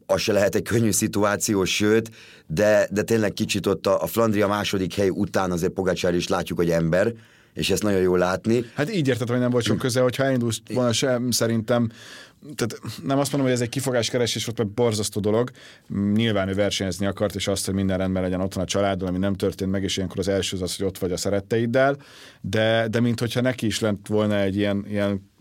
az 0.06 0.20
se 0.20 0.32
lehet 0.32 0.54
egy 0.54 0.62
könnyű 0.62 0.90
szituáció, 0.90 1.64
sőt, 1.64 2.10
de, 2.46 2.88
de 2.90 3.02
tényleg 3.02 3.32
kicsit 3.32 3.66
ott 3.66 3.86
a, 3.86 4.02
a 4.02 4.06
Flandria 4.06 4.48
második 4.48 4.94
hely 4.94 5.08
után 5.08 5.50
azért 5.50 5.72
Pogacsár 5.72 6.14
is 6.14 6.28
látjuk, 6.28 6.58
hogy 6.58 6.70
ember, 6.70 7.12
és 7.54 7.70
ezt 7.70 7.82
nagyon 7.82 8.00
jól 8.00 8.18
látni. 8.18 8.64
Hát 8.74 8.94
így 8.94 9.08
érted, 9.08 9.28
hogy 9.28 9.38
nem 9.38 9.50
volt 9.50 9.64
sok 9.64 9.78
köze, 9.78 10.00
hogyha 10.00 10.24
elindult 10.24 10.60
volna 10.72 10.92
sem, 10.92 11.30
szerintem 11.30 11.90
tehát 12.54 12.78
nem 13.02 13.18
azt 13.18 13.32
mondom, 13.32 13.50
hogy 13.50 13.60
ez 13.60 13.64
egy 13.64 13.68
kifogáskeresés 13.72 14.44
volt, 14.44 14.58
mert 14.58 14.70
borzasztó 14.70 15.20
dolog. 15.20 15.50
Nyilván 16.12 16.48
ő 16.48 16.54
versenyezni 16.54 17.06
akart, 17.06 17.34
és 17.34 17.48
azt, 17.48 17.64
hogy 17.64 17.74
minden 17.74 17.98
rendben 17.98 18.22
legyen 18.22 18.40
otthon 18.40 18.62
a 18.62 18.66
családdal, 18.66 19.08
ami 19.08 19.18
nem 19.18 19.34
történt 19.34 19.70
meg, 19.70 19.82
és 19.82 19.96
ilyenkor 19.96 20.18
az 20.18 20.28
első 20.28 20.56
az 20.56 20.62
az, 20.62 20.76
hogy 20.76 20.86
ott 20.86 20.98
vagy 20.98 21.12
a 21.12 21.16
szeretteiddel, 21.16 21.96
de, 22.40 22.88
de 22.88 23.00
mint 23.00 23.20
hogyha 23.20 23.40
neki 23.40 23.66
is 23.66 23.80
lett 23.80 24.06
volna 24.06 24.40
egy 24.40 24.56
ilyen, 24.56 24.84
ilyen 24.88 25.32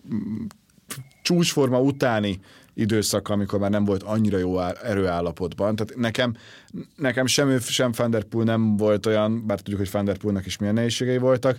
csúcsforma 1.22 1.82
utáni 1.82 2.40
időszak, 2.74 3.30
amikor 3.30 3.60
már 3.60 3.70
nem 3.70 3.86
volt 3.86 4.04
annyira 4.04 4.38
jó 4.38 4.60
erőállapotban. 4.60 5.76
Tehát 5.76 5.96
nekem, 5.96 6.36
nekem 6.96 7.26
sem 7.26 7.60
sem 7.60 7.94
Fanderpool 7.94 8.44
nem 8.44 8.78
volt 8.78 9.06
olyan, 9.06 9.46
bár 9.46 9.58
tudjuk, 9.58 9.78
hogy 9.78 9.90
Fanderpoolnak 9.90 10.46
is 10.46 10.58
milyen 10.58 10.74
nehézségei 10.74 11.18
voltak, 11.18 11.58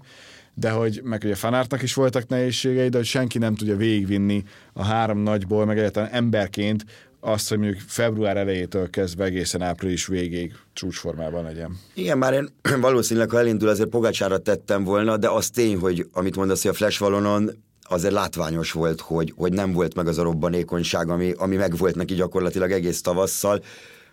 de 0.54 0.70
hogy 0.70 1.00
meg 1.04 1.22
ugye 1.24 1.34
Fanártnak 1.34 1.82
is 1.82 1.94
voltak 1.94 2.28
nehézségei, 2.28 2.88
de 2.88 2.96
hogy 2.96 3.06
senki 3.06 3.38
nem 3.38 3.54
tudja 3.54 3.76
végigvinni 3.76 4.42
a 4.72 4.84
három 4.84 5.18
nagyból, 5.18 5.64
meg 5.64 5.78
egyáltalán 5.78 6.10
emberként 6.10 6.84
azt, 7.20 7.48
hogy 7.48 7.58
mondjuk 7.58 7.80
február 7.86 8.36
elejétől 8.36 8.90
kezdve 8.90 9.24
egészen 9.24 9.62
április 9.62 10.06
végéig 10.06 10.52
csúcsformában 10.72 11.42
legyen. 11.42 11.78
Igen, 11.94 12.18
már 12.18 12.32
én 12.32 12.48
valószínűleg, 12.80 13.30
ha 13.30 13.38
elindul, 13.38 13.68
azért 13.68 13.88
Pogácsára 13.88 14.38
tettem 14.38 14.84
volna, 14.84 15.16
de 15.16 15.28
az 15.28 15.50
tény, 15.50 15.78
hogy 15.78 16.06
amit 16.12 16.36
mondasz, 16.36 16.62
hogy 16.62 16.70
a 16.70 16.74
Flash 16.74 17.00
Valonon 17.00 17.50
azért 17.84 18.12
látványos 18.12 18.72
volt, 18.72 19.00
hogy, 19.00 19.32
hogy 19.36 19.52
nem 19.52 19.72
volt 19.72 19.94
meg 19.94 20.06
az 20.08 20.18
a 20.18 20.22
robbanékonyság, 20.22 21.08
ami, 21.08 21.32
ami 21.36 21.56
megvolt 21.56 21.94
neki 21.94 22.14
gyakorlatilag 22.14 22.70
egész 22.70 23.00
tavasszal. 23.00 23.62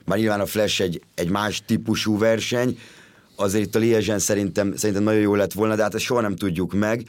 Már 0.06 0.18
nyilván 0.18 0.40
a 0.40 0.46
Flash 0.46 0.82
egy, 0.82 1.02
egy 1.16 1.30
más 1.30 1.62
típusú 1.66 2.18
verseny, 2.18 2.80
azért 3.36 3.66
itt 3.66 3.76
a 3.76 3.80
Liezsen 3.80 4.20
szerintem, 4.20 4.76
szerintem 4.76 5.04
nagyon 5.04 5.22
jó 5.22 5.36
lett 5.36 5.54
volna, 5.54 5.76
de 5.76 5.82
hát 5.82 5.96
ezt 5.96 6.04
soha 6.04 6.22
nem 6.22 6.36
tudjuk 6.36 6.74
meg. 6.74 7.04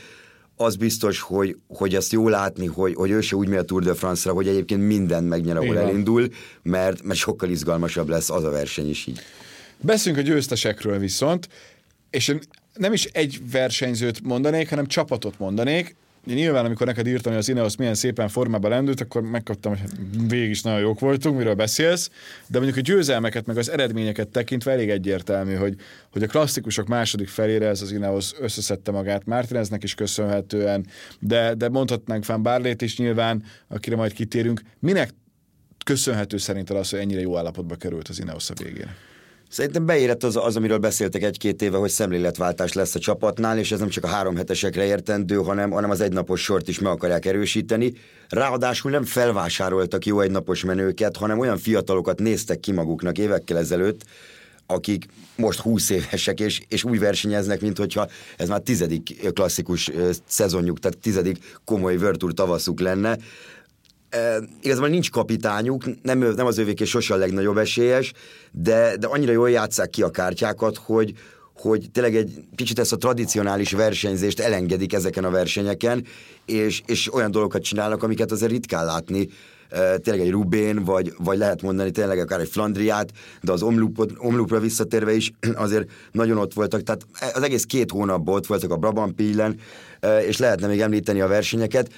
Az 0.57 0.76
biztos, 0.76 1.21
hogy, 1.21 1.57
hogy 1.69 1.95
ezt 1.95 2.12
jó 2.12 2.28
látni, 2.28 2.66
hogy, 2.66 2.95
hogy 2.95 3.11
ő 3.11 3.21
se 3.21 3.37
úgy 3.37 3.49
megy 3.49 3.59
a 3.59 3.64
Tour 3.64 3.83
de 3.83 3.95
France-ra, 3.95 4.35
hogy 4.35 4.49
egyébként 4.49 4.87
minden 4.87 5.25
megnyer, 5.25 5.57
ahol 5.57 5.69
Igen. 5.69 5.87
elindul, 5.87 6.28
mert, 6.62 7.02
mert 7.02 7.19
sokkal 7.19 7.50
izgalmasabb 7.50 8.09
lesz 8.09 8.31
az 8.31 8.45
a 8.45 8.50
verseny 8.50 8.88
is 8.88 9.07
így. 9.07 9.21
Beszéljünk 9.81 10.26
a 10.26 10.28
győztesekről 10.31 10.99
viszont, 10.99 11.49
és 12.11 12.28
én 12.28 12.40
nem 12.75 12.92
is 12.92 13.04
egy 13.04 13.40
versenyzőt 13.50 14.23
mondanék, 14.23 14.69
hanem 14.69 14.87
csapatot 14.87 15.38
mondanék. 15.38 15.97
Nyilván, 16.24 16.64
amikor 16.64 16.86
neked 16.86 17.06
írtam, 17.06 17.32
hogy 17.32 17.40
az 17.40 17.48
Ineos 17.48 17.76
milyen 17.76 17.94
szépen 17.94 18.28
formában 18.28 18.70
lendült, 18.70 19.00
akkor 19.00 19.22
megkaptam, 19.22 19.76
hogy 19.76 19.90
végig 20.28 20.50
is 20.50 20.62
nagyon 20.62 20.80
jók 20.80 21.00
voltunk, 21.00 21.36
miről 21.36 21.54
beszélsz, 21.54 22.10
de 22.46 22.58
mondjuk 22.58 22.78
a 22.78 22.80
győzelmeket, 22.80 23.46
meg 23.46 23.56
az 23.56 23.70
eredményeket 23.70 24.28
tekintve 24.28 24.72
elég 24.72 24.90
egyértelmű, 24.90 25.54
hogy, 25.54 25.76
hogy 26.12 26.22
a 26.22 26.26
klasszikusok 26.26 26.86
második 26.86 27.28
felére 27.28 27.66
ez 27.66 27.82
az 27.82 27.92
Ineos 27.92 28.32
összeszedte 28.40 28.90
magát 28.90 29.26
Mártineznek 29.26 29.82
is 29.82 29.94
köszönhetően, 29.94 30.86
de, 31.18 31.54
de 31.54 31.68
mondhatnánk 31.68 32.26
Van 32.26 32.42
Barlét 32.42 32.82
is 32.82 32.96
nyilván, 32.96 33.44
akire 33.68 33.96
majd 33.96 34.12
kitérünk. 34.12 34.60
Minek 34.78 35.10
köszönhető 35.84 36.36
szerinted 36.36 36.76
az, 36.76 36.90
hogy 36.90 36.98
ennyire 36.98 37.20
jó 37.20 37.36
állapotba 37.36 37.76
került 37.76 38.08
az 38.08 38.20
Ineos 38.20 38.50
a 38.50 38.54
végére? 38.62 38.96
Szerintem 39.52 39.87
beérett 39.87 40.25
az, 40.25 40.37
az, 40.37 40.56
amiről 40.56 40.78
beszéltek 40.78 41.23
egy-két 41.23 41.62
éve, 41.62 41.76
hogy 41.76 41.90
szemléletváltás 41.90 42.73
lesz 42.73 42.94
a 42.94 42.99
csapatnál, 42.99 43.59
és 43.59 43.73
ez 43.73 43.78
nem 43.78 43.88
csak 43.88 44.04
a 44.04 44.09
három 44.09 44.37
hetesekre 44.37 44.85
értendő, 44.85 45.37
hanem, 45.37 45.71
hanem 45.71 45.90
az 45.90 46.00
egynapos 46.00 46.42
sort 46.42 46.68
is 46.68 46.78
meg 46.78 46.92
akarják 46.92 47.26
erősíteni. 47.26 47.92
Ráadásul 48.28 48.90
nem 48.90 49.04
felvásároltak 49.04 50.06
jó 50.06 50.21
egynapos 50.21 50.64
menőket, 50.64 51.16
hanem 51.16 51.38
olyan 51.38 51.59
fiatalokat 51.59 52.18
néztek 52.18 52.61
ki 52.61 52.73
maguknak 52.73 53.18
évekkel 53.18 53.59
ezelőtt, 53.59 54.04
akik 54.66 55.06
most 55.37 55.61
20 55.61 55.90
évesek, 55.90 56.40
és, 56.40 56.62
és 56.68 56.85
úgy 56.85 56.99
versenyeznek, 56.99 57.61
mint 57.61 57.78
hogyha 57.78 58.09
ez 58.37 58.49
már 58.49 58.61
tizedik 58.61 59.32
klasszikus 59.32 59.90
szezonjuk, 60.25 60.78
tehát 60.78 60.99
tizedik 60.99 61.59
komoly 61.64 61.97
World 61.97 62.35
tavaszuk 62.35 62.80
lenne. 62.80 63.18
E, 64.12 64.38
igazából 64.62 64.88
nincs 64.88 65.11
kapitányuk, 65.11 65.85
nem, 66.02 66.19
nem 66.19 66.47
az 66.47 66.59
és 66.59 66.88
sose 66.88 67.14
a 67.14 67.16
legnagyobb 67.16 67.57
esélyes, 67.57 68.12
de, 68.50 68.97
de 68.97 69.07
annyira 69.07 69.33
jól 69.33 69.50
játsszák 69.50 69.90
ki 69.90 70.02
a 70.02 70.11
kártyákat, 70.11 70.76
hogy, 70.76 71.12
hogy 71.54 71.90
tényleg 71.92 72.16
egy 72.16 72.45
kicsit 72.54 72.78
ezt 72.78 72.92
a 72.92 72.97
tradicionális 72.97 73.73
versenyzést 73.73 74.40
elengedik 74.40 74.92
ezeken 74.92 75.25
a 75.25 75.31
versenyeken, 75.31 76.04
és, 76.47 76.83
és 76.87 77.14
olyan 77.14 77.31
dolgokat 77.31 77.62
csinálnak, 77.62 78.02
amiket 78.02 78.33
azért 78.33 78.52
ritkán 78.52 78.85
látni, 78.85 79.28
tényleg 80.02 80.26
egy 80.26 80.31
Rubén, 80.31 80.85
vagy, 80.85 81.12
vagy 81.19 81.38
lehet 81.38 81.62
mondani 81.62 81.90
tényleg 81.90 82.19
akár 82.19 82.40
egy 82.40 82.49
Flandriát, 82.49 83.11
de 83.40 83.52
az 83.52 83.62
Omloopot, 83.62 84.12
Omloopra 84.16 84.61
visszatérve 84.61 85.14
is 85.14 85.33
azért 85.54 85.90
nagyon 86.11 86.38
ott 86.38 86.52
voltak, 86.52 86.83
tehát 86.83 87.07
az 87.35 87.42
egész 87.42 87.64
két 87.64 87.90
hónapban 87.90 88.35
ott 88.35 88.47
voltak 88.47 88.71
a 88.71 88.76
Brabant 88.76 89.14
Pillen, 89.14 89.57
és 90.26 90.38
lehetne 90.38 90.66
még 90.66 90.81
említeni 90.81 91.21
a 91.21 91.26
versenyeket, 91.26 91.88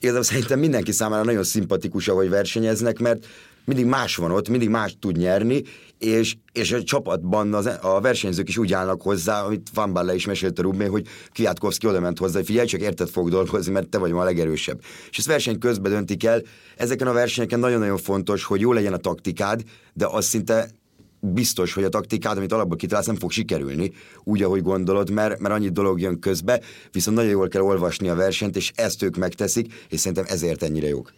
Igazából 0.00 0.24
szerintem 0.24 0.58
mindenki 0.58 0.92
számára 0.92 1.24
nagyon 1.24 1.44
szimpatikus, 1.44 2.08
ahogy 2.08 2.28
versenyeznek, 2.28 2.98
mert 2.98 3.26
mindig 3.64 3.86
más 3.86 4.16
van 4.16 4.30
ott, 4.30 4.48
mindig 4.48 4.68
más 4.68 4.96
tud 5.00 5.16
nyerni, 5.16 5.62
és, 5.98 6.36
és 6.52 6.72
a 6.72 6.82
csapatban 6.82 7.54
az, 7.54 7.70
a 7.82 8.00
versenyzők 8.00 8.48
is 8.48 8.58
úgy 8.58 8.72
állnak 8.72 9.02
hozzá, 9.02 9.42
amit 9.42 9.70
Van 9.74 9.92
Balle 9.92 10.14
is 10.14 10.26
mesélte 10.26 10.62
Rubé, 10.62 10.84
hogy 10.84 11.06
Kwiatkowski 11.34 11.86
oda 11.86 12.00
ment 12.00 12.18
hozzá, 12.18 12.36
hogy 12.36 12.46
figyelj, 12.46 12.66
csak 12.66 12.80
érted 12.80 13.08
fog 13.08 13.30
dolgozni, 13.30 13.72
mert 13.72 13.88
te 13.88 13.98
vagy 13.98 14.12
ma 14.12 14.20
a 14.20 14.24
legerősebb. 14.24 14.80
És 15.10 15.18
ezt 15.18 15.26
verseny 15.26 15.58
közben 15.58 15.92
döntik 15.92 16.24
el. 16.24 16.42
Ezeken 16.76 17.06
a 17.06 17.12
versenyeken 17.12 17.58
nagyon-nagyon 17.58 17.98
fontos, 17.98 18.44
hogy 18.44 18.60
jó 18.60 18.72
legyen 18.72 18.92
a 18.92 18.96
taktikád, 18.96 19.62
de 19.92 20.06
az 20.06 20.24
szinte 20.24 20.70
biztos, 21.20 21.72
hogy 21.72 21.84
a 21.84 21.88
taktikád, 21.88 22.36
amit 22.36 22.52
alapból 22.52 22.76
kitalálsz, 22.76 23.06
nem 23.06 23.16
fog 23.16 23.30
sikerülni, 23.30 23.92
úgy, 24.24 24.42
ahogy 24.42 24.62
gondolod, 24.62 25.10
mert, 25.10 25.38
mert 25.38 25.54
annyi 25.54 25.68
dolog 25.68 26.00
jön 26.00 26.18
közbe, 26.18 26.60
viszont 26.92 27.16
nagyon 27.16 27.30
jól 27.30 27.48
kell 27.48 27.62
olvasni 27.62 28.08
a 28.08 28.14
versenyt, 28.14 28.56
és 28.56 28.72
ezt 28.74 29.02
ők 29.02 29.16
megteszik, 29.16 29.72
és 29.88 30.00
szerintem 30.00 30.24
ezért 30.28 30.62
ennyire 30.62 30.88
jók. 30.88 31.12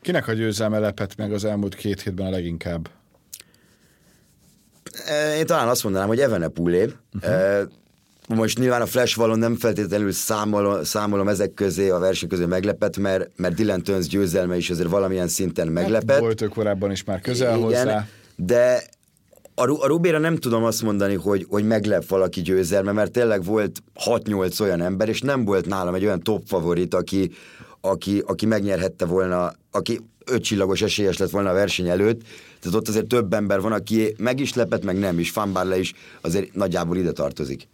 Kinek 0.00 0.28
a 0.28 0.32
győzelme 0.32 0.78
lepett 0.78 1.16
meg 1.16 1.32
az 1.32 1.44
elmúlt 1.44 1.74
két 1.74 2.00
hétben 2.00 2.26
a 2.26 2.30
leginkább? 2.30 2.90
E, 5.06 5.36
Én 5.36 5.46
talán 5.46 5.68
azt 5.68 5.82
mondanám, 5.82 6.08
hogy 6.08 6.20
Evenepulé. 6.20 6.88
Uh-huh. 7.14 7.68
Most 8.28 8.58
nyilván 8.58 8.80
a 8.80 8.86
Flash 8.86 9.16
Valon 9.16 9.38
nem 9.38 9.56
feltétlenül 9.56 10.12
számolom, 10.12 10.84
számolom 10.84 11.28
ezek 11.28 11.54
közé, 11.54 11.88
a 11.88 11.98
verseny 11.98 12.28
közé 12.28 12.44
meglepett, 12.44 12.96
mert, 12.96 13.30
mert 13.36 13.54
Dylan 13.54 13.82
Töns 13.82 14.06
győzelme 14.06 14.56
is 14.56 14.70
azért 14.70 14.88
valamilyen 14.88 15.28
szinten 15.28 15.68
meglepett. 15.68 16.10
Hát 16.10 16.20
volt 16.20 16.40
ő 16.40 16.46
korábban 16.46 16.90
is 16.90 17.04
már 17.04 17.20
közel 17.20 17.58
hozzá. 17.58 18.06
de 18.36 18.82
a, 19.54 19.62
a 19.62 19.86
Rubéra 19.86 20.18
nem 20.18 20.36
tudom 20.36 20.64
azt 20.64 20.82
mondani, 20.82 21.14
hogy, 21.14 21.46
hogy 21.48 21.64
meglep 21.64 22.06
valaki 22.06 22.40
győzelme, 22.42 22.92
mert 22.92 23.12
tényleg 23.12 23.44
volt 23.44 23.82
6-8 24.04 24.60
olyan 24.60 24.80
ember, 24.80 25.08
és 25.08 25.20
nem 25.20 25.44
volt 25.44 25.66
nálam 25.66 25.94
egy 25.94 26.04
olyan 26.04 26.20
top 26.20 26.42
favorit, 26.46 26.94
aki, 26.94 27.30
aki, 27.80 28.22
aki 28.26 28.46
megnyerhette 28.46 29.04
volna, 29.04 29.52
aki 29.70 30.00
ötcsillagos 30.24 30.82
esélyes 30.82 31.16
lett 31.16 31.30
volna 31.30 31.50
a 31.50 31.54
verseny 31.54 31.88
előtt. 31.88 32.20
Tehát 32.60 32.78
ott 32.78 32.88
azért 32.88 33.06
több 33.06 33.32
ember 33.32 33.60
van, 33.60 33.72
aki 33.72 34.14
meg 34.18 34.40
is 34.40 34.54
lepett, 34.54 34.84
meg 34.84 34.98
nem 34.98 35.18
is. 35.18 35.30
Fanbarle 35.30 35.78
is 35.78 35.92
azért 36.20 36.54
nagyjából 36.54 36.96
ide 36.96 37.12
tartozik. 37.12 37.68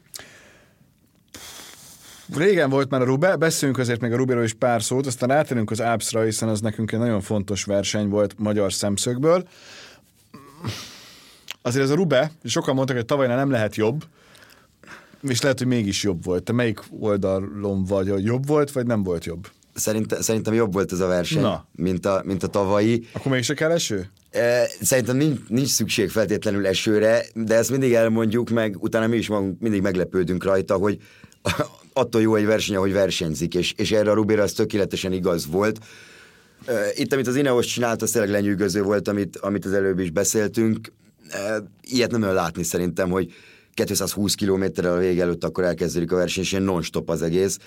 Régen 2.37 2.71
volt 2.71 2.91
már 2.91 3.01
a 3.01 3.05
Rube, 3.05 3.37
beszéljünk 3.37 3.81
azért 3.81 4.01
még 4.01 4.13
a 4.13 4.17
Rubiról 4.17 4.45
is 4.45 4.53
pár 4.53 4.83
szót, 4.83 5.07
aztán 5.07 5.31
átérünk 5.31 5.71
az 5.71 5.81
Alpsra, 5.81 6.23
hiszen 6.23 6.49
az 6.49 6.61
nekünk 6.61 6.93
egy 6.93 6.99
nagyon 6.99 7.21
fontos 7.21 7.65
verseny 7.65 8.09
volt 8.09 8.35
magyar 8.39 8.73
szemszögből. 8.73 9.49
Azért 11.69 11.85
ez 11.85 11.91
a 11.91 11.95
Rube, 11.95 12.31
sokan 12.45 12.75
mondtak, 12.75 12.97
hogy 12.97 13.05
tavalynál 13.05 13.37
nem 13.37 13.51
lehet 13.51 13.77
jobb, 13.77 14.05
és 15.23 15.41
lehet, 15.41 15.59
hogy 15.59 15.67
mégis 15.67 16.03
jobb 16.03 16.25
volt. 16.25 16.43
Te 16.43 16.53
melyik 16.53 16.81
oldalon 17.01 17.85
vagy, 17.85 18.09
hogy 18.11 18.25
jobb 18.25 18.47
volt, 18.47 18.73
vagy 18.73 18.87
nem 18.87 19.03
volt 19.03 19.25
jobb? 19.25 19.47
Szerinte, 19.75 20.23
szerintem 20.23 20.55
jobb 20.55 20.73
volt 20.73 20.93
ez 20.93 21.01
a 21.01 21.07
verseny, 21.07 21.41
Na. 21.41 21.67
mint 21.73 22.07
a, 22.07 22.23
mint 22.25 22.43
a 22.43 22.47
tavalyi. 22.47 23.07
Akkor 23.13 23.33
mégse 23.33 23.55
kell 23.55 23.71
eső? 23.71 24.11
Eh, 24.31 24.65
Szerintem 24.81 25.17
nincs, 25.17 25.39
nincs 25.49 25.69
szükség 25.69 26.11
feltétlenül 26.11 26.67
esőre, 26.67 27.23
de 27.35 27.55
ezt 27.55 27.71
mindig 27.71 27.93
elmondjuk 27.93 28.51
meg, 28.51 28.77
utána 28.83 29.07
mi 29.07 29.17
is 29.17 29.29
magunk 29.29 29.61
mindig 29.61 29.83
meglepődünk 29.83 30.45
rajta, 30.45 30.75
hogy 30.75 30.99
attól 31.93 32.21
jó 32.21 32.35
egy 32.35 32.47
verseny, 32.47 32.77
ahogy 32.77 32.93
versenyzik, 32.93 33.55
és, 33.55 33.73
és 33.77 33.93
erre 33.93 34.11
a 34.11 34.15
Rubira 34.15 34.43
az 34.43 34.53
tökéletesen 34.53 35.13
igaz 35.13 35.47
volt. 35.47 35.79
Eh, 36.67 36.75
Itt, 36.95 37.13
amit 37.13 37.27
az 37.27 37.37
Ineos 37.37 37.67
csinált, 37.67 38.03
az 38.03 38.11
tényleg 38.11 38.31
lenyűgöző 38.31 38.83
volt, 38.83 39.09
amit, 39.09 39.37
amit 39.37 39.65
az 39.65 39.73
előbb 39.73 39.99
is 39.99 40.11
beszéltünk. 40.11 40.93
Ilyet 41.81 42.11
nem 42.11 42.23
olyan 42.23 42.35
látni 42.35 42.63
szerintem, 42.63 43.11
hogy 43.11 43.33
220 43.75 44.35
kilométerrel 44.35 44.93
a 44.93 44.99
vége 44.99 45.23
előtt 45.23 45.45
akkor 45.45 45.65
elkezdődik 45.65 46.13
a 46.13 46.17
verseny, 46.17 46.43
és 46.43 46.53
ilyen 46.53 46.65
non-stop 46.65 47.11
az 47.11 47.23
egész. 47.23 47.59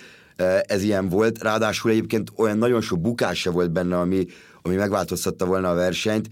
Ez 0.62 0.82
ilyen 0.82 1.08
volt. 1.08 1.42
Ráadásul 1.42 1.90
egyébként 1.90 2.32
olyan 2.36 2.58
nagyon 2.58 2.80
sok 2.80 3.00
bukás 3.00 3.38
se 3.40 3.50
volt 3.50 3.70
benne, 3.70 3.98
ami, 3.98 4.26
ami 4.62 4.74
megváltoztatta 4.74 5.44
volna 5.44 5.70
a 5.70 5.74
versenyt. 5.74 6.28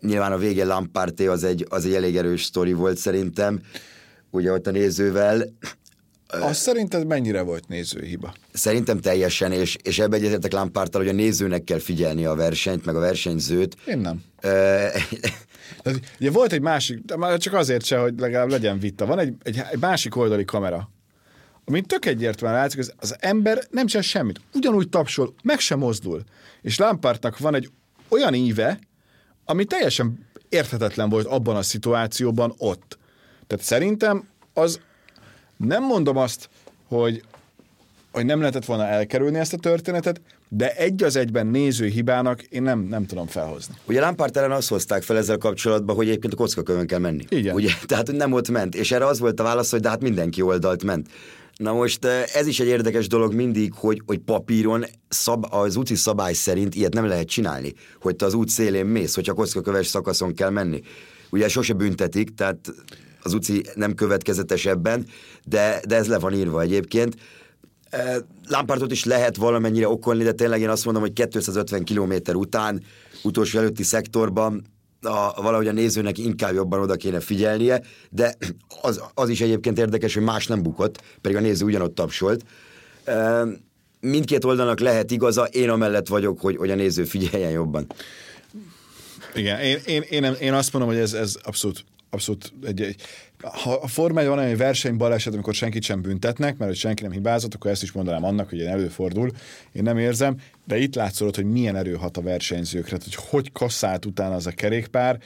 Nyilván 0.00 0.32
a 0.32 0.38
vége 0.38 0.64
Lampárté 0.64 1.26
az 1.26 1.44
egy, 1.44 1.66
az 1.68 1.84
egy 1.84 1.94
elég 1.94 2.16
erős 2.16 2.44
sztori 2.44 2.72
volt 2.72 2.96
szerintem, 2.96 3.60
ugye 4.30 4.52
ott 4.52 4.66
a 4.66 4.70
nézővel. 4.70 5.44
Azt 6.26 6.60
szerinted 6.60 7.06
mennyire 7.06 7.42
volt 7.42 7.68
nézőhiba? 7.68 8.34
Szerintem 8.52 8.98
teljesen, 9.00 9.52
és, 9.52 9.76
és 9.82 9.98
ebbe 9.98 10.16
egyetértek 10.16 10.52
Lampárttal, 10.52 11.00
hogy 11.00 11.10
a 11.10 11.14
nézőnek 11.14 11.64
kell 11.64 11.78
figyelni 11.78 12.24
a 12.24 12.34
versenyt, 12.34 12.84
meg 12.84 12.96
a 12.96 12.98
versenyzőt. 12.98 13.76
Én 13.86 13.98
nem. 13.98 14.22
Eh, 15.70 15.76
Tehát, 15.82 16.00
ugye 16.20 16.30
volt 16.30 16.52
egy 16.52 16.60
másik, 16.60 16.98
de 16.98 17.16
már 17.16 17.38
csak 17.38 17.54
azért 17.54 17.84
se, 17.84 17.98
hogy 17.98 18.18
legalább 18.18 18.48
legyen 18.48 18.78
vita. 18.78 19.06
Van 19.06 19.18
egy, 19.18 19.34
egy, 19.42 19.62
egy 19.70 19.80
másik 19.80 20.16
oldali 20.16 20.44
kamera, 20.44 20.90
amit 21.64 21.86
tök 21.86 22.04
egyértelműen 22.06 22.60
látszik, 22.60 22.78
az, 22.78 22.92
az 22.96 23.16
ember 23.20 23.64
nem 23.70 23.86
csinál 23.86 24.02
semmit. 24.02 24.40
Ugyanúgy 24.54 24.88
tapsol, 24.88 25.34
meg 25.42 25.58
sem 25.58 25.78
mozdul. 25.78 26.22
És 26.62 26.78
Lampártnak 26.78 27.38
van 27.38 27.54
egy 27.54 27.70
olyan 28.08 28.34
íve, 28.34 28.78
ami 29.44 29.64
teljesen 29.64 30.26
érthetetlen 30.48 31.08
volt 31.08 31.26
abban 31.26 31.56
a 31.56 31.62
szituációban 31.62 32.54
ott. 32.58 32.98
Tehát 33.46 33.64
szerintem 33.64 34.28
az, 34.52 34.80
nem 35.56 35.84
mondom 35.84 36.16
azt, 36.16 36.48
hogy, 36.88 37.22
hogy 38.12 38.24
nem 38.24 38.38
lehetett 38.38 38.64
volna 38.64 38.86
elkerülni 38.86 39.38
ezt 39.38 39.52
a 39.52 39.58
történetet, 39.58 40.20
de 40.48 40.74
egy 40.74 41.02
az 41.02 41.16
egyben 41.16 41.46
néző 41.46 41.86
hibának 41.86 42.42
én 42.42 42.62
nem, 42.62 42.80
nem 42.80 43.06
tudom 43.06 43.26
felhozni. 43.26 43.74
Ugye 43.84 44.00
Lampard 44.00 44.36
ellen 44.36 44.50
azt 44.50 44.68
hozták 44.68 45.02
fel 45.02 45.16
ezzel 45.16 45.38
kapcsolatban, 45.38 45.96
hogy 45.96 46.08
egyébként 46.08 46.32
a 46.32 46.36
kockakövön 46.36 46.86
kell 46.86 46.98
menni. 46.98 47.24
Igen. 47.28 47.54
Ugye, 47.54 47.70
tehát 47.86 48.12
nem 48.12 48.32
ott 48.32 48.48
ment. 48.48 48.74
És 48.74 48.92
erre 48.92 49.06
az 49.06 49.18
volt 49.18 49.40
a 49.40 49.42
válasz, 49.42 49.70
hogy 49.70 49.80
de 49.80 49.88
hát 49.88 50.02
mindenki 50.02 50.42
oldalt 50.42 50.84
ment. 50.84 51.08
Na 51.56 51.72
most 51.72 52.04
ez 52.34 52.46
is 52.46 52.60
egy 52.60 52.66
érdekes 52.66 53.06
dolog 53.06 53.34
mindig, 53.34 53.72
hogy, 53.74 54.02
hogy 54.06 54.18
papíron 54.18 54.84
szab, 55.08 55.46
az 55.50 55.76
úti 55.76 55.94
szabály 55.94 56.32
szerint 56.32 56.74
ilyet 56.74 56.94
nem 56.94 57.06
lehet 57.06 57.28
csinálni, 57.28 57.72
hogy 58.00 58.16
te 58.16 58.24
az 58.24 58.34
út 58.34 58.48
szélén 58.48 58.86
mész, 58.86 59.14
hogyha 59.14 59.34
koszkaköves 59.34 59.86
szakaszon 59.86 60.34
kell 60.34 60.50
menni. 60.50 60.80
Ugye 61.30 61.48
sose 61.48 61.72
büntetik, 61.72 62.34
tehát 62.34 62.58
az 63.22 63.32
UCI 63.32 63.64
nem 63.74 63.94
következetes 63.94 64.66
ebben, 64.66 65.06
de, 65.44 65.80
de 65.88 65.96
ez 65.96 66.08
le 66.08 66.18
van 66.18 66.34
írva 66.34 66.60
egyébként. 66.60 67.16
Lampartot 68.48 68.92
is 68.92 69.04
lehet 69.04 69.36
valamennyire 69.36 69.88
okolni, 69.88 70.22
de 70.22 70.32
tényleg 70.32 70.60
én 70.60 70.68
azt 70.68 70.84
mondom, 70.84 71.02
hogy 71.02 71.12
250 71.12 71.84
km 71.84 72.12
után, 72.34 72.82
utolsó 73.22 73.58
előtti 73.58 73.82
szektorban 73.82 74.64
a, 75.04 75.42
valahogy 75.42 75.68
a 75.68 75.72
nézőnek 75.72 76.18
inkább 76.18 76.54
jobban 76.54 76.80
oda 76.80 76.94
kéne 76.94 77.20
figyelnie, 77.20 77.82
de 78.10 78.34
az, 78.82 79.02
az 79.14 79.28
is 79.28 79.40
egyébként 79.40 79.78
érdekes, 79.78 80.14
hogy 80.14 80.22
más 80.22 80.46
nem 80.46 80.62
bukott, 80.62 81.02
pedig 81.20 81.36
a 81.36 81.40
néző 81.40 81.64
ugyanott 81.64 81.94
tapsolt. 81.94 82.44
Mindkét 84.00 84.44
oldalnak 84.44 84.80
lehet 84.80 85.10
igaza, 85.10 85.44
én 85.44 85.70
amellett 85.70 86.08
vagyok, 86.08 86.40
hogy, 86.40 86.56
hogy 86.56 86.70
a 86.70 86.74
néző 86.74 87.04
figyeljen 87.04 87.50
jobban. 87.50 87.86
Igen, 89.34 89.60
én, 89.60 89.78
én, 89.86 90.02
én, 90.10 90.24
én 90.40 90.52
azt 90.52 90.72
mondom, 90.72 90.90
hogy 90.90 91.00
ez, 91.00 91.12
ez 91.12 91.36
abszolút 91.42 91.84
abszolút 92.14 92.52
egy, 92.62 92.80
egy 92.80 92.96
ha 93.52 93.72
a 93.72 93.86
formája 93.86 94.30
van 94.30 94.38
egy 94.38 94.56
versenybaleset, 94.56 95.32
amikor 95.32 95.54
senkit 95.54 95.82
sem 95.82 96.02
büntetnek, 96.02 96.56
mert 96.56 96.70
hogy 96.70 96.80
senki 96.80 97.02
nem 97.02 97.12
hibázott, 97.12 97.54
akkor 97.54 97.70
ezt 97.70 97.82
is 97.82 97.92
mondanám 97.92 98.24
annak, 98.24 98.48
hogy 98.48 98.58
ilyen 98.58 98.72
előfordul. 98.72 99.30
Én 99.72 99.82
nem 99.82 99.98
érzem, 99.98 100.36
de 100.66 100.78
itt 100.78 100.94
látszott, 100.94 101.34
hogy 101.34 101.44
milyen 101.44 101.76
erő 101.76 101.94
hat 101.94 102.16
a 102.16 102.22
versenyzőkre, 102.22 102.98
hogy 103.04 103.14
hogy 103.14 103.52
kasszált 103.52 104.06
utána 104.06 104.34
az 104.34 104.46
a 104.46 104.50
kerékpár, 104.50 105.18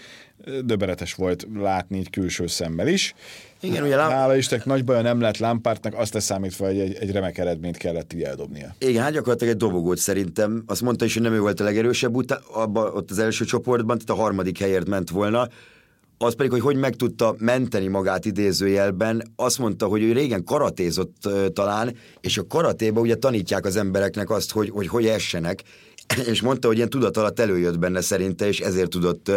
döberetes 0.64 1.14
volt 1.14 1.47
látni 1.54 1.99
így 1.99 2.11
külső 2.11 2.47
szemmel 2.47 2.88
is. 2.88 3.14
Igen, 3.61 3.83
ugye 3.83 3.97
Lám... 3.97 4.11
Hála 4.11 4.37
Istennek 4.37 4.64
nagy 4.64 4.85
baja 4.85 5.02
nem 5.02 5.21
lett 5.21 5.38
Lampártnak, 5.38 5.95
azt 5.95 6.14
leszámítva, 6.14 6.66
hogy 6.66 6.78
egy, 6.78 6.95
egy 6.95 7.11
remek 7.11 7.38
eredményt 7.38 7.76
kellett 7.76 8.12
így 8.12 8.23
eldobnia. 8.23 8.75
Igen, 8.78 9.02
hát 9.02 9.12
gyakorlatilag 9.12 9.52
egy 9.52 9.59
dobogót 9.59 9.99
szerintem. 9.99 10.62
Azt 10.66 10.83
mondta 10.83 11.04
is, 11.04 11.14
hogy 11.14 11.23
nem 11.23 11.33
ő 11.33 11.40
volt 11.40 11.61
a 11.61 11.64
legerősebb 11.64 12.14
utá- 12.14 12.42
abba, 12.52 12.92
ott 12.92 13.11
az 13.11 13.18
első 13.18 13.45
csoportban, 13.45 13.99
tehát 13.99 14.21
a 14.21 14.23
harmadik 14.23 14.59
helyért 14.59 14.88
ment 14.88 15.11
volna 15.11 15.49
az 16.19 16.35
pedig, 16.35 16.51
hogy 16.51 16.61
hogy 16.61 16.77
meg 16.77 16.97
tudta 16.97 17.35
menteni 17.39 17.87
magát 17.87 18.25
idézőjelben, 18.25 19.23
azt 19.37 19.59
mondta, 19.59 19.87
hogy 19.87 20.03
ő 20.03 20.13
régen 20.13 20.45
karatézott 20.45 21.29
talán, 21.53 21.97
és 22.21 22.39
a 22.39 22.47
karatéba 22.47 23.01
ugye 23.01 23.15
tanítják 23.15 23.65
az 23.65 23.77
embereknek 23.77 24.31
azt, 24.31 24.53
hogy 24.53 24.71
hogy, 24.71 24.89
hogy 24.89 25.07
essenek, 25.07 25.63
és 26.33 26.41
mondta, 26.41 26.67
hogy 26.67 26.77
ilyen 26.77 26.89
tudat 26.89 27.17
alatt 27.17 27.41
előjött 27.41 27.79
benne 27.79 28.01
szerinte, 28.01 28.47
és 28.47 28.61
ezért 28.61 28.91
tudott 28.91 29.29
uh, 29.29 29.37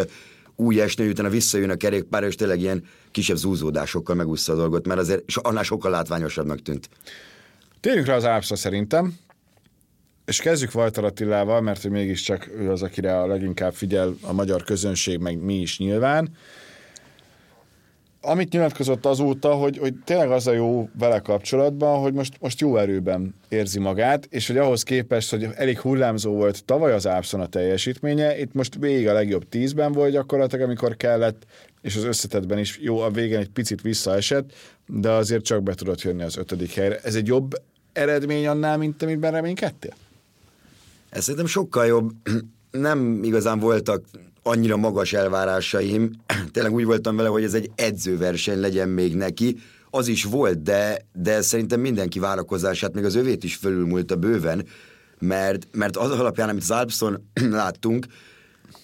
új 0.56 0.80
esni, 0.80 1.08
utána 1.08 1.28
visszajön 1.28 1.70
a 1.70 1.76
kerékpár, 1.76 2.22
és 2.22 2.34
tényleg 2.34 2.60
ilyen 2.60 2.84
kisebb 3.10 3.36
zúzódásokkal 3.36 4.16
megúszta 4.16 4.52
a 4.52 4.56
dolgot, 4.56 4.86
mert 4.86 5.00
azért 5.00 5.22
annál 5.34 5.62
sokkal 5.62 5.90
látványosabbnak 5.90 6.62
tűnt. 6.62 6.88
Térjünk 7.80 8.06
rá 8.06 8.16
az 8.16 8.24
ápszra 8.24 8.56
szerintem, 8.56 9.14
és 10.24 10.40
kezdjük 10.40 10.74
Walter 10.74 11.04
Attilával, 11.04 11.60
mert 11.60 11.82
hogy 11.82 11.90
mégiscsak 11.90 12.50
ő 12.58 12.70
az, 12.70 12.82
akire 12.82 13.20
a 13.20 13.26
leginkább 13.26 13.74
figyel 13.74 14.14
a 14.20 14.32
magyar 14.32 14.62
közönség, 14.62 15.18
meg 15.18 15.42
mi 15.42 15.60
is 15.60 15.78
nyilván 15.78 16.36
amit 18.24 18.52
nyilatkozott 18.52 19.06
azóta, 19.06 19.54
hogy, 19.54 19.78
hogy 19.78 19.94
tényleg 20.04 20.30
az 20.30 20.46
a 20.46 20.52
jó 20.52 20.88
vele 20.98 21.18
kapcsolatban, 21.18 22.00
hogy 22.00 22.12
most, 22.12 22.36
most 22.40 22.60
jó 22.60 22.76
erőben 22.76 23.34
érzi 23.48 23.78
magát, 23.78 24.26
és 24.30 24.46
hogy 24.46 24.56
ahhoz 24.56 24.82
képest, 24.82 25.30
hogy 25.30 25.48
elég 25.54 25.78
hullámzó 25.80 26.32
volt 26.32 26.64
tavaly 26.64 26.92
az 26.92 27.06
Ápszon 27.06 27.40
a 27.40 27.46
teljesítménye, 27.46 28.38
itt 28.38 28.52
most 28.52 28.74
végig 28.74 29.08
a 29.08 29.12
legjobb 29.12 29.48
tízben 29.48 29.92
volt 29.92 30.12
gyakorlatilag, 30.12 30.64
amikor 30.64 30.96
kellett, 30.96 31.46
és 31.80 31.96
az 31.96 32.04
összetetben 32.04 32.58
is 32.58 32.78
jó, 32.80 32.98
a 32.98 33.10
végén 33.10 33.38
egy 33.38 33.50
picit 33.50 33.80
visszaesett, 33.80 34.52
de 34.86 35.10
azért 35.10 35.44
csak 35.44 35.62
be 35.62 35.74
tudott 35.74 36.02
jönni 36.02 36.22
az 36.22 36.36
ötödik 36.36 36.74
helyre. 36.74 36.98
Ez 37.02 37.14
egy 37.14 37.26
jobb 37.26 37.52
eredmény 37.92 38.46
annál, 38.46 38.76
mint 38.76 39.02
amiben 39.02 39.32
reménykedtél? 39.32 39.94
Ez 41.10 41.22
szerintem 41.22 41.46
sokkal 41.46 41.86
jobb. 41.86 42.10
Nem 42.72 43.22
igazán 43.22 43.58
voltak 43.58 44.04
annyira 44.42 44.76
magas 44.76 45.12
elvárásaim. 45.12 46.10
Tényleg 46.52 46.72
úgy 46.72 46.84
voltam 46.84 47.16
vele, 47.16 47.28
hogy 47.28 47.44
ez 47.44 47.54
egy 47.54 47.70
edzőverseny 47.74 48.60
legyen 48.60 48.88
még 48.88 49.14
neki. 49.14 49.56
Az 49.90 50.08
is 50.08 50.24
volt, 50.24 50.62
de, 50.62 51.06
de 51.12 51.42
szerintem 51.42 51.80
mindenki 51.80 52.18
várakozását, 52.18 52.94
meg 52.94 53.04
az 53.04 53.14
övét 53.14 53.44
is 53.44 53.54
fölülmúlta 53.54 54.16
bőven, 54.16 54.66
mert, 55.18 55.68
mert 55.72 55.96
az 55.96 56.10
alapján, 56.10 56.48
amit 56.48 56.62
az 56.62 56.70
Alpson 56.70 57.30
láttunk, 57.50 58.06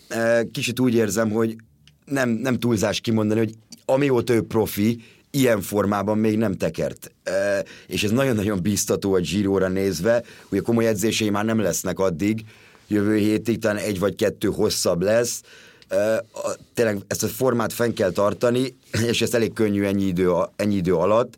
eh, 0.08 0.40
kicsit 0.52 0.80
úgy 0.80 0.94
érzem, 0.94 1.30
hogy 1.30 1.56
nem, 2.04 2.28
nem 2.28 2.58
túlzás 2.58 3.00
kimondani, 3.00 3.40
hogy 3.40 3.54
amióta 3.84 4.32
ő 4.32 4.42
profi, 4.42 5.02
ilyen 5.30 5.60
formában 5.60 6.18
még 6.18 6.38
nem 6.38 6.54
tekert. 6.54 7.12
E, 7.22 7.64
és 7.86 8.04
ez 8.04 8.10
nagyon-nagyon 8.10 8.62
bíztató 8.62 9.14
a 9.14 9.20
Giróra 9.20 9.68
nézve, 9.68 10.22
hogy 10.48 10.58
a 10.58 10.62
komoly 10.62 10.86
edzései 10.86 11.30
már 11.30 11.44
nem 11.44 11.60
lesznek 11.60 11.98
addig, 11.98 12.44
jövő 12.88 13.16
hétig, 13.16 13.58
talán 13.58 13.76
egy 13.76 13.98
vagy 13.98 14.14
kettő 14.14 14.48
hosszabb 14.48 15.02
lesz. 15.02 15.42
Tényleg 16.74 16.98
ezt 17.06 17.22
a 17.22 17.26
formát 17.26 17.72
fenn 17.72 17.92
kell 17.92 18.10
tartani, 18.10 18.76
és 19.10 19.22
ezt 19.22 19.34
elég 19.34 19.52
könnyű 19.52 19.84
ennyi 19.84 20.04
idő, 20.04 20.32
ennyi 20.56 20.74
idő 20.74 20.94
alatt. 20.94 21.36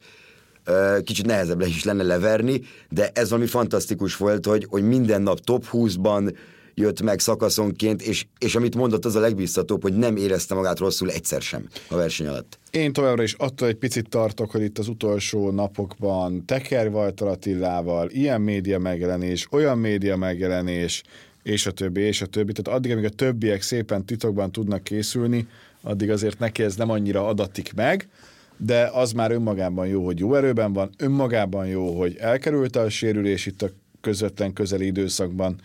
Kicsit 1.04 1.26
nehezebb 1.26 1.60
is 1.60 1.84
lenne 1.84 2.02
leverni, 2.02 2.60
de 2.88 3.10
ez 3.14 3.30
valami 3.30 3.48
fantasztikus 3.48 4.16
volt, 4.16 4.46
hogy, 4.46 4.66
hogy 4.70 4.82
minden 4.82 5.22
nap 5.22 5.40
top 5.40 5.64
20-ban 5.72 6.34
jött 6.74 7.02
meg 7.02 7.20
szakaszonként, 7.20 8.02
és, 8.02 8.26
és 8.38 8.54
amit 8.54 8.74
mondott, 8.74 9.04
az 9.04 9.14
a 9.16 9.20
legbíztatóbb, 9.20 9.82
hogy 9.82 9.94
nem 9.94 10.16
érezte 10.16 10.54
magát 10.54 10.78
rosszul 10.78 11.10
egyszer 11.10 11.42
sem 11.42 11.68
a 11.88 11.96
verseny 11.96 12.26
alatt. 12.26 12.58
Én 12.70 12.92
továbbra 12.92 13.22
is 13.22 13.34
attól 13.38 13.68
egy 13.68 13.74
picit 13.74 14.08
tartok, 14.08 14.50
hogy 14.50 14.62
itt 14.62 14.78
az 14.78 14.88
utolsó 14.88 15.50
napokban 15.50 16.44
Teker 16.44 16.88
Walter 16.88 17.28
Attilával, 17.28 18.10
ilyen 18.10 18.40
média 18.40 18.78
megjelenés, 18.78 19.46
olyan 19.50 19.78
média 19.78 20.16
megjelenés, 20.16 21.02
és 21.50 21.66
a 21.66 21.70
többi, 21.70 22.00
és 22.00 22.22
a 22.22 22.26
többi. 22.26 22.52
Tehát 22.52 22.78
addig, 22.78 22.92
amíg 22.92 23.04
a 23.04 23.08
többiek 23.08 23.62
szépen 23.62 24.04
titokban 24.04 24.52
tudnak 24.52 24.82
készülni, 24.82 25.46
addig 25.82 26.10
azért 26.10 26.38
neki 26.38 26.62
ez 26.62 26.76
nem 26.76 26.90
annyira 26.90 27.26
adatik 27.26 27.72
meg, 27.74 28.08
de 28.56 28.90
az 28.92 29.12
már 29.12 29.30
önmagában 29.30 29.86
jó, 29.86 30.04
hogy 30.04 30.18
jó 30.18 30.34
erőben 30.34 30.72
van, 30.72 30.90
önmagában 30.98 31.66
jó, 31.66 31.98
hogy 31.98 32.16
elkerülte 32.16 32.80
a 32.80 32.90
sérülés 32.90 33.46
itt 33.46 33.62
a 33.62 33.70
közvetlen 34.00 34.52
közeli 34.52 34.86
időszakban, 34.86 35.60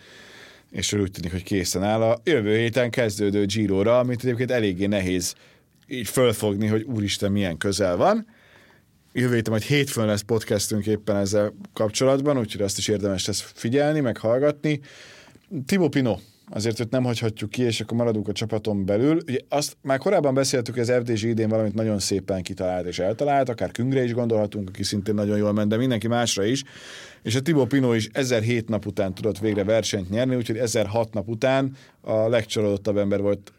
és 0.70 0.92
úgy 0.92 1.10
tűnik, 1.10 1.30
hogy 1.30 1.42
készen 1.42 1.82
áll 1.82 2.02
a 2.02 2.20
jövő 2.24 2.56
héten 2.56 2.90
kezdődő 2.90 3.44
Giro-ra, 3.44 3.98
amit 3.98 4.24
egyébként 4.24 4.50
eléggé 4.50 4.86
nehéz 4.86 5.34
így 5.86 6.08
fölfogni, 6.08 6.66
hogy 6.66 6.82
úristen 6.82 7.32
milyen 7.32 7.58
közel 7.58 7.96
van. 7.96 8.26
Jövő 9.12 9.34
héten 9.34 9.52
majd 9.52 9.64
hétfőn 9.64 10.06
lesz 10.06 10.20
podcastünk 10.20 10.86
éppen 10.86 11.16
ezzel 11.16 11.54
kapcsolatban, 11.72 12.38
úgyhogy 12.38 12.62
azt 12.62 12.78
is 12.78 12.88
érdemes 12.88 13.26
lesz 13.26 13.52
figyelni, 13.54 14.00
meg 14.00 14.16
hallgatni. 14.16 14.80
Timo 15.66 15.88
Pino, 15.88 16.16
azért 16.50 16.80
őt 16.80 16.90
nem 16.90 17.04
hagyhatjuk 17.04 17.50
ki, 17.50 17.62
és 17.62 17.80
akkor 17.80 17.96
maradunk 17.96 18.28
a 18.28 18.32
csapaton 18.32 18.84
belül. 18.84 19.20
Ugye 19.28 19.38
azt 19.48 19.76
már 19.82 19.98
korábban 19.98 20.34
beszéltük, 20.34 20.74
hogy 20.74 20.90
az 20.90 21.02
FDZ 21.02 21.22
idén 21.22 21.48
valamit 21.48 21.74
nagyon 21.74 21.98
szépen 21.98 22.42
kitalált 22.42 22.86
és 22.86 22.98
eltalált, 22.98 23.48
akár 23.48 23.70
Küngre 23.70 24.04
is 24.04 24.14
gondolhatunk, 24.14 24.68
aki 24.68 24.82
szintén 24.82 25.14
nagyon 25.14 25.36
jól 25.36 25.52
ment, 25.52 25.68
de 25.68 25.76
mindenki 25.76 26.08
másra 26.08 26.44
is. 26.44 26.64
És 27.22 27.34
a 27.34 27.40
Timo 27.40 27.66
Pino 27.66 27.94
is 27.94 28.08
1007 28.12 28.68
nap 28.68 28.86
után 28.86 29.14
tudott 29.14 29.38
végre 29.38 29.64
versenyt 29.64 30.10
nyerni, 30.10 30.36
úgyhogy 30.36 30.56
1006 30.56 31.12
nap 31.12 31.28
után 31.28 31.76
a 32.00 32.28
legcsalódottabb 32.28 32.96
ember 32.96 33.20
volt 33.20 33.52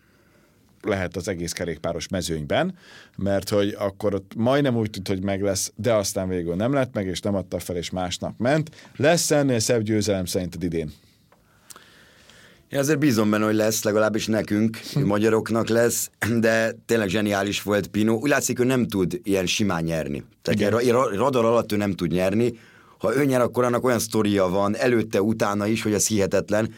lehet 0.81 1.15
az 1.15 1.27
egész 1.27 1.51
kerékpáros 1.51 2.07
mezőnyben, 2.07 2.75
mert 3.15 3.49
hogy 3.49 3.75
akkor 3.79 4.13
ott 4.13 4.31
majdnem 4.35 4.77
úgy 4.77 4.89
tűnt, 4.89 5.07
hogy 5.07 5.23
meg 5.23 5.41
lesz, 5.41 5.71
de 5.75 5.93
aztán 5.93 6.27
végül 6.27 6.55
nem 6.55 6.73
lett 6.73 6.93
meg, 6.93 7.07
és 7.07 7.19
nem 7.19 7.35
adta 7.35 7.59
fel, 7.59 7.75
és 7.75 7.89
másnap 7.89 8.33
ment. 8.37 8.91
Lesz 8.95 9.31
ennél 9.31 9.59
szebb 9.59 9.81
győzelem 9.81 10.25
szerinted 10.25 10.63
idén? 10.63 10.91
Én 12.69 12.79
azért 12.79 12.99
bízom 12.99 13.29
benne, 13.29 13.45
hogy 13.45 13.55
lesz, 13.55 13.83
legalábbis 13.83 14.27
nekünk, 14.27 14.79
magyaroknak 15.03 15.67
lesz, 15.67 16.09
de 16.39 16.75
tényleg 16.85 17.09
zseniális 17.09 17.61
volt 17.61 17.87
Pino. 17.87 18.13
Úgy 18.13 18.29
látszik, 18.29 18.57
hogy 18.57 18.65
nem 18.65 18.87
tud 18.87 19.19
ilyen 19.23 19.45
simán 19.45 19.83
nyerni. 19.83 20.23
Tehát 20.41 20.83
Igen. 20.83 20.95
radar 21.17 21.45
alatt 21.45 21.71
ő 21.71 21.75
nem 21.75 21.93
tud 21.93 22.11
nyerni. 22.11 22.53
Ha 22.97 23.15
ő 23.15 23.25
nyer, 23.25 23.41
akkor 23.41 23.63
annak 23.63 23.83
olyan 23.83 23.99
sztoria 23.99 24.47
van, 24.47 24.75
előtte, 24.75 25.21
utána 25.21 25.67
is, 25.67 25.83
hogy 25.83 25.93
ez 25.93 26.07
hihetetlen. 26.07 26.73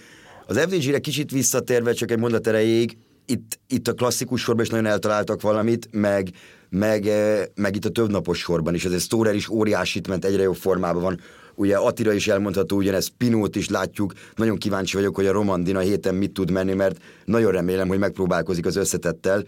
Az 0.47 0.57
FDG-re 0.57 0.99
kicsit 0.99 1.31
visszatérve, 1.31 1.93
csak 1.93 2.11
egy 2.11 2.19
mondat 2.19 2.47
erejéig, 2.47 2.97
itt, 3.25 3.59
itt 3.67 3.87
a 3.87 3.93
klasszikus 3.93 4.41
sorban 4.41 4.63
is 4.63 4.69
nagyon 4.69 4.85
eltaláltak 4.85 5.41
valamit, 5.41 5.87
meg, 5.91 6.29
meg, 6.69 7.07
eh, 7.07 7.43
meg 7.55 7.75
itt 7.75 7.85
a 7.85 7.89
többnapos 7.89 8.39
sorban 8.39 8.73
is. 8.73 8.85
Ez 8.85 9.01
Storer 9.01 9.35
is 9.35 9.49
óriásit 9.49 10.07
ment, 10.07 10.25
egyre 10.25 10.41
jobb 10.41 10.55
formában 10.55 11.01
van. 11.01 11.19
Ugye 11.59 11.77
Attira 11.77 12.13
is 12.13 12.27
elmondható, 12.27 12.77
ugyanez 12.77 13.07
Pinót 13.17 13.55
is 13.55 13.69
látjuk. 13.69 14.13
Nagyon 14.35 14.57
kíváncsi 14.57 14.95
vagyok, 14.95 15.15
hogy 15.15 15.25
a 15.25 15.31
Romandina 15.31 15.79
héten 15.79 16.15
mit 16.15 16.31
tud 16.31 16.51
menni, 16.51 16.73
mert 16.73 16.97
nagyon 17.25 17.51
remélem, 17.51 17.87
hogy 17.87 17.99
megpróbálkozik 17.99 18.65
az 18.65 18.75
összetettel. 18.75 19.43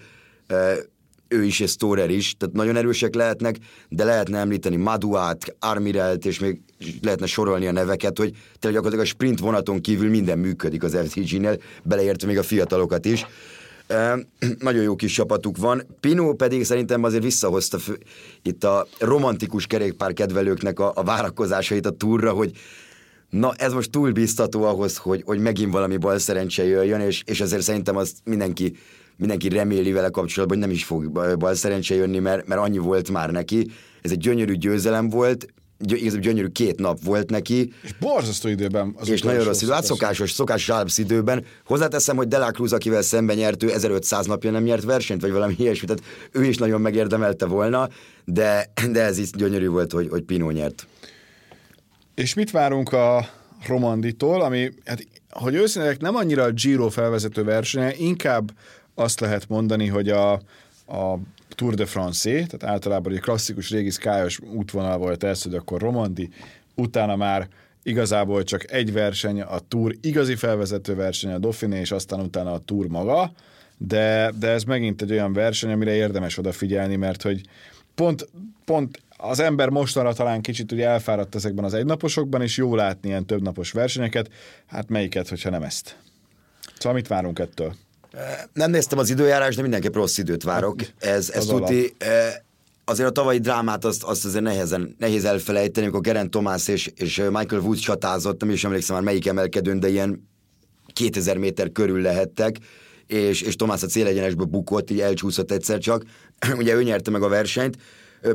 Ő 1.27 1.43
is 1.43 1.59
és 1.59 1.71
Storer 1.71 2.09
is, 2.09 2.35
tehát 2.37 2.55
nagyon 2.55 2.75
erősek 2.75 3.15
lehetnek, 3.15 3.55
de 3.89 4.03
lehetne 4.03 4.37
említeni 4.37 4.75
Maduát, 4.75 5.55
Armirelt, 5.59 6.25
és 6.25 6.39
még 6.39 6.61
lehetne 7.01 7.25
sorolni 7.25 7.67
a 7.67 7.71
neveket, 7.71 8.17
hogy 8.17 8.29
tényleg 8.31 8.81
gyakorlatilag 8.81 9.05
a 9.05 9.05
sprint 9.05 9.39
vonaton 9.39 9.81
kívül 9.81 10.09
minden 10.09 10.39
működik 10.39 10.83
az 10.83 10.97
FCG-nél, 11.05 11.57
beleértve 11.83 12.27
még 12.27 12.37
a 12.37 12.43
fiatalokat 12.43 13.05
is. 13.05 13.25
nagyon 14.59 14.83
jó 14.83 14.95
kis 14.95 15.13
csapatuk 15.13 15.57
van. 15.57 15.81
Pino 15.99 16.33
pedig 16.33 16.63
szerintem 16.63 17.03
azért 17.03 17.23
visszahozta 17.23 17.77
fő, 17.77 17.97
itt 18.41 18.63
a 18.63 18.87
romantikus 18.99 19.67
kerékpár 19.67 20.13
kedvelőknek 20.13 20.79
a, 20.79 20.91
a 20.95 21.03
várakozásait 21.03 21.85
a 21.85 21.89
túra, 21.89 22.31
hogy 22.31 22.51
na 23.29 23.53
ez 23.57 23.73
most 23.73 23.91
túl 23.91 24.11
biztató 24.11 24.63
ahhoz, 24.63 24.97
hogy, 24.97 25.21
hogy 25.25 25.39
megint 25.39 25.71
valami 25.71 25.97
bal 25.97 26.17
szerencse 26.17 26.65
jöjjön, 26.65 26.99
és, 26.99 27.23
és 27.25 27.41
ezért 27.41 27.61
szerintem 27.61 27.95
azt 27.95 28.17
mindenki, 28.23 28.75
mindenki 29.17 29.49
reméli 29.49 29.91
vele 29.91 30.09
kapcsolatban, 30.09 30.57
hogy 30.57 30.67
nem 30.67 30.75
is 30.75 30.83
fog 30.83 31.11
bal 31.37 31.55
szerencse 31.55 31.95
jönni, 31.95 32.19
mert, 32.19 32.47
mert 32.47 32.61
annyi 32.61 32.77
volt 32.77 33.09
már 33.09 33.31
neki. 33.31 33.71
Ez 34.01 34.11
egy 34.11 34.17
gyönyörű 34.17 34.53
győzelem 34.53 35.09
volt, 35.09 35.47
igazából 35.87 36.19
gyönyörű 36.19 36.47
két 36.47 36.79
nap 36.79 37.03
volt 37.03 37.29
neki. 37.29 37.73
És 37.83 37.93
borzasztó 37.99 38.49
időben. 38.49 38.95
Az 38.97 39.09
és 39.09 39.21
nagyon 39.21 39.43
rossz 39.43 39.61
idő, 39.61 39.71
hát 39.71 39.83
szokásos, 39.83 40.31
szokásos 40.31 40.69
Alps 40.69 40.97
időben. 40.97 41.45
Hozzáteszem, 41.65 42.15
hogy 42.15 42.27
Delacruz, 42.27 42.73
akivel 42.73 43.01
szemben 43.01 43.35
nyert, 43.35 43.63
ő 43.63 43.71
1500 43.71 44.25
napja 44.25 44.51
nem 44.51 44.63
nyert 44.63 44.83
versenyt, 44.83 45.21
vagy 45.21 45.31
valami 45.31 45.55
ilyesmi, 45.57 45.87
tehát 45.87 46.03
ő 46.31 46.43
is 46.43 46.57
nagyon 46.57 46.81
megérdemelte 46.81 47.45
volna, 47.45 47.89
de, 48.25 48.71
de 48.91 49.01
ez 49.01 49.17
is 49.17 49.31
gyönyörű 49.31 49.67
volt, 49.67 49.91
hogy, 49.91 50.07
hogy 50.09 50.21
Pino 50.21 50.51
nyert. 50.51 50.87
És 52.15 52.33
mit 52.33 52.51
várunk 52.51 52.93
a 52.93 53.29
Romanditól, 53.67 54.41
ami, 54.41 54.69
hát, 54.85 55.07
hogy 55.29 55.55
őszintén 55.55 55.95
nem 55.99 56.15
annyira 56.15 56.43
a 56.43 56.51
Giro 56.51 56.89
felvezető 56.89 57.43
versenye, 57.43 57.95
inkább 57.95 58.51
azt 58.95 59.19
lehet 59.19 59.47
mondani, 59.47 59.87
hogy 59.87 60.09
a, 60.09 60.31
a 60.87 61.17
Tour 61.61 61.73
de 61.73 61.85
France, 61.85 62.29
tehát 62.31 62.63
általában 62.63 63.13
egy 63.13 63.19
klasszikus 63.19 63.69
régi 63.69 63.89
szkályos 63.89 64.39
útvonal 64.39 64.97
volt 64.97 65.23
ez, 65.23 65.43
hogy 65.43 65.55
akkor 65.55 65.81
Romandi, 65.81 66.29
utána 66.75 67.15
már 67.15 67.47
igazából 67.83 68.43
csak 68.43 68.71
egy 68.71 68.93
verseny, 68.93 69.41
a 69.41 69.59
Tour 69.59 69.95
igazi 70.01 70.35
felvezető 70.35 70.95
verseny, 70.95 71.31
a 71.31 71.37
Dauphiné, 71.37 71.79
és 71.79 71.91
aztán 71.91 72.19
utána 72.19 72.51
a 72.53 72.59
Tour 72.59 72.87
maga, 72.87 73.31
de, 73.77 74.31
de 74.39 74.47
ez 74.47 74.63
megint 74.63 75.01
egy 75.01 75.11
olyan 75.11 75.33
verseny, 75.33 75.71
amire 75.71 75.93
érdemes 75.93 76.37
odafigyelni, 76.37 76.95
mert 76.95 77.21
hogy 77.21 77.41
pont, 77.95 78.29
pont 78.65 79.01
az 79.17 79.39
ember 79.39 79.69
mostanra 79.69 80.13
talán 80.13 80.41
kicsit 80.41 80.71
ugye 80.71 80.87
elfáradt 80.87 81.35
ezekben 81.35 81.65
az 81.65 81.73
egynaposokban, 81.73 82.41
és 82.41 82.57
jó 82.57 82.75
látni 82.75 83.09
ilyen 83.09 83.25
többnapos 83.25 83.71
versenyeket, 83.71 84.29
hát 84.65 84.89
melyiket, 84.89 85.29
hogyha 85.29 85.49
nem 85.49 85.63
ezt. 85.63 85.97
Szóval 86.77 86.93
mit 86.93 87.07
várunk 87.07 87.39
ettől? 87.39 87.75
Nem 88.53 88.71
néztem 88.71 88.97
az 88.97 89.09
időjárás, 89.09 89.55
de 89.55 89.61
mindenképp 89.61 89.95
rossz 89.95 90.17
időt 90.17 90.43
várok. 90.43 90.81
Hát, 90.81 90.93
ez, 90.99 91.29
ez 91.29 91.45
tuti, 91.45 91.95
azért 92.85 93.09
a 93.09 93.11
tavalyi 93.11 93.39
drámát 93.39 93.85
azt, 93.85 94.03
azt 94.03 94.25
azért 94.25 94.43
nehezen, 94.43 94.95
nehéz 94.99 95.25
elfelejteni, 95.25 95.85
amikor 95.85 96.01
Geren 96.01 96.29
Tomás 96.29 96.67
és, 96.67 96.91
és 96.95 97.17
Michael 97.17 97.61
Woods 97.61 97.79
csatázott, 97.79 98.41
nem 98.41 98.49
is 98.49 98.63
emlékszem 98.63 98.95
már 98.95 99.05
melyik 99.05 99.27
emelkedőn, 99.27 99.79
de 99.79 99.89
ilyen 99.89 100.29
2000 100.93 101.37
méter 101.37 101.71
körül 101.71 102.01
lehettek, 102.01 102.55
és, 103.07 103.41
és 103.41 103.55
Tomás 103.55 103.83
a 103.83 103.87
célegyenesből 103.87 104.45
bukott, 104.45 104.91
így 104.91 104.99
elcsúszott 104.99 105.51
egyszer 105.51 105.79
csak. 105.79 106.03
Ugye 106.57 106.73
ő 106.73 106.83
nyerte 106.83 107.11
meg 107.11 107.21
a 107.21 107.27
versenyt. 107.27 107.77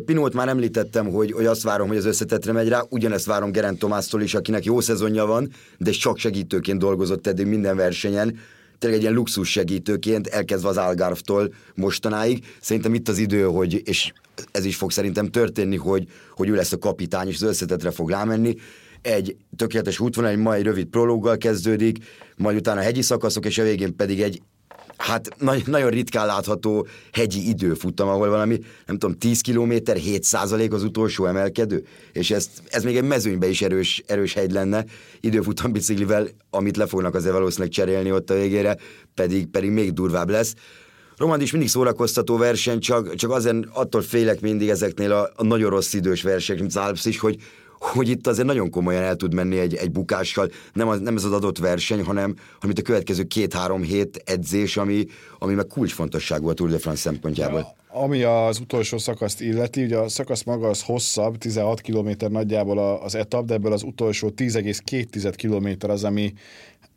Pinót 0.05 0.35
már 0.35 0.49
említettem, 0.49 1.09
hogy, 1.09 1.33
hogy 1.33 1.47
azt 1.47 1.62
várom, 1.62 1.89
hogy 1.89 1.97
az 1.97 2.05
összetetre 2.05 2.53
megy 2.53 2.69
rá, 2.69 2.83
ugyanezt 2.89 3.27
várom 3.27 3.53
Geren 3.53 3.79
Tomásztól 3.79 4.23
is, 4.23 4.35
akinek 4.35 4.65
jó 4.65 4.81
szezonja 4.81 5.27
van, 5.27 5.53
de 5.79 5.91
csak 5.91 6.19
segítőként 6.19 6.79
dolgozott 6.79 7.27
eddig 7.27 7.47
minden 7.47 7.77
versenyen 7.77 8.39
tényleg 8.79 8.99
egy 8.99 9.05
ilyen 9.05 9.15
luxus 9.15 9.51
segítőként, 9.51 10.27
elkezdve 10.27 10.69
az 10.69 10.77
Algarve-tól 10.77 11.55
mostanáig. 11.75 12.45
Szerintem 12.61 12.95
itt 12.95 13.09
az 13.09 13.19
idő, 13.19 13.43
hogy, 13.43 13.83
és 13.85 14.12
ez 14.51 14.65
is 14.65 14.77
fog 14.77 14.91
szerintem 14.91 15.27
történni, 15.27 15.77
hogy, 15.77 16.09
hogy 16.31 16.49
ő 16.49 16.55
lesz 16.55 16.73
a 16.73 16.79
kapitány, 16.79 17.29
és 17.29 17.35
az 17.35 17.43
összetetre 17.43 17.91
fog 17.91 18.11
rámenni. 18.11 18.55
Egy 19.03 19.37
tökéletes 19.57 20.01
útvonal, 20.01 20.31
egy 20.31 20.39
mai 20.39 20.62
rövid 20.62 20.87
prológgal 20.87 21.37
kezdődik, 21.37 21.99
majd 22.37 22.57
utána 22.57 22.81
hegyi 22.81 23.03
szakaszok, 23.03 23.47
és 23.47 23.59
a 23.59 23.62
végén 23.62 23.97
pedig 23.97 24.21
egy 24.21 24.43
hát 24.97 25.29
nagy, 25.39 25.63
nagyon 25.67 25.91
ritkán 25.91 26.27
látható 26.27 26.87
hegyi 27.13 27.49
időfutam, 27.49 28.09
ahol 28.09 28.29
valami, 28.29 28.59
nem 28.87 28.99
tudom, 28.99 29.19
10 29.19 29.41
km, 29.41 29.73
7 29.95 30.23
százalék 30.23 30.73
az 30.73 30.83
utolsó 30.83 31.27
emelkedő, 31.27 31.85
és 32.13 32.31
ezt, 32.31 32.51
ez 32.69 32.85
még 32.85 32.97
egy 32.97 33.05
mezőnybe 33.05 33.49
is 33.49 33.63
erős, 33.63 34.03
erős 34.07 34.33
hegy 34.33 34.53
lenne, 34.53 34.85
időfutam 35.21 35.73
biciklivel, 35.73 36.29
amit 36.51 36.77
le 36.77 36.87
fognak 36.87 37.15
azért 37.15 37.35
valószínűleg 37.35 37.73
cserélni 37.73 38.13
ott 38.13 38.31
a 38.31 38.35
végére, 38.35 38.77
pedig, 39.15 39.47
pedig 39.47 39.71
még 39.71 39.93
durvább 39.93 40.31
lesz. 40.31 40.55
Romand 41.17 41.43
is 41.43 41.51
mindig 41.51 41.69
szórakoztató 41.69 42.37
verseny, 42.37 42.81
csak, 42.81 43.15
csak 43.15 43.31
azért 43.31 43.57
attól 43.73 44.03
félek 44.03 44.41
mindig 44.41 44.69
ezeknél 44.69 45.13
a, 45.13 45.31
a 45.37 45.45
nagyon 45.45 45.71
rossz 45.71 45.93
idős 45.93 46.23
versenyek, 46.23 46.61
mint 46.61 46.77
az 46.77 46.83
Alps 46.83 47.05
is, 47.05 47.19
hogy, 47.19 47.37
hogy 47.79 48.09
itt 48.09 48.27
azért 48.27 48.47
nagyon 48.47 48.71
komolyan 48.71 49.03
el 49.03 49.17
tud 49.17 49.35
menni 49.35 49.59
egy, 49.59 49.75
egy 49.75 49.91
bukással. 49.91 50.51
Nem, 50.73 50.89
az, 50.89 51.01
nem 51.01 51.17
ez 51.17 51.25
az 51.25 51.33
adott 51.33 51.59
verseny, 51.59 52.03
hanem, 52.03 52.35
hanem 52.55 52.71
itt 52.71 52.79
a 52.79 52.83
következő 52.83 53.23
két-három 53.23 53.83
hét 53.83 54.23
edzés, 54.25 54.77
ami, 54.77 55.07
ami 55.39 55.55
meg 55.55 55.67
kulcsfontosságú 55.67 56.49
a 56.49 56.53
Tour 56.53 56.71
de 56.71 56.79
France 56.79 57.01
szempontjából. 57.01 57.59
Ja, 57.59 58.01
ami 58.01 58.23
az 58.23 58.61
utolsó 58.61 58.99
szakaszt 58.99 59.41
illeti, 59.41 59.85
ugye 59.85 59.97
a 59.97 60.09
szakasz 60.09 60.43
maga 60.43 60.69
az 60.69 60.83
hosszabb, 60.83 61.37
16 61.39 61.81
km 61.81 62.11
nagyjából 62.29 62.99
az 63.03 63.15
etap, 63.15 63.45
de 63.45 63.55
ebből 63.55 63.73
az 63.73 63.83
utolsó 63.83 64.33
10,2 64.37 65.33
km 65.37 65.91
az, 65.91 66.05
ami 66.05 66.33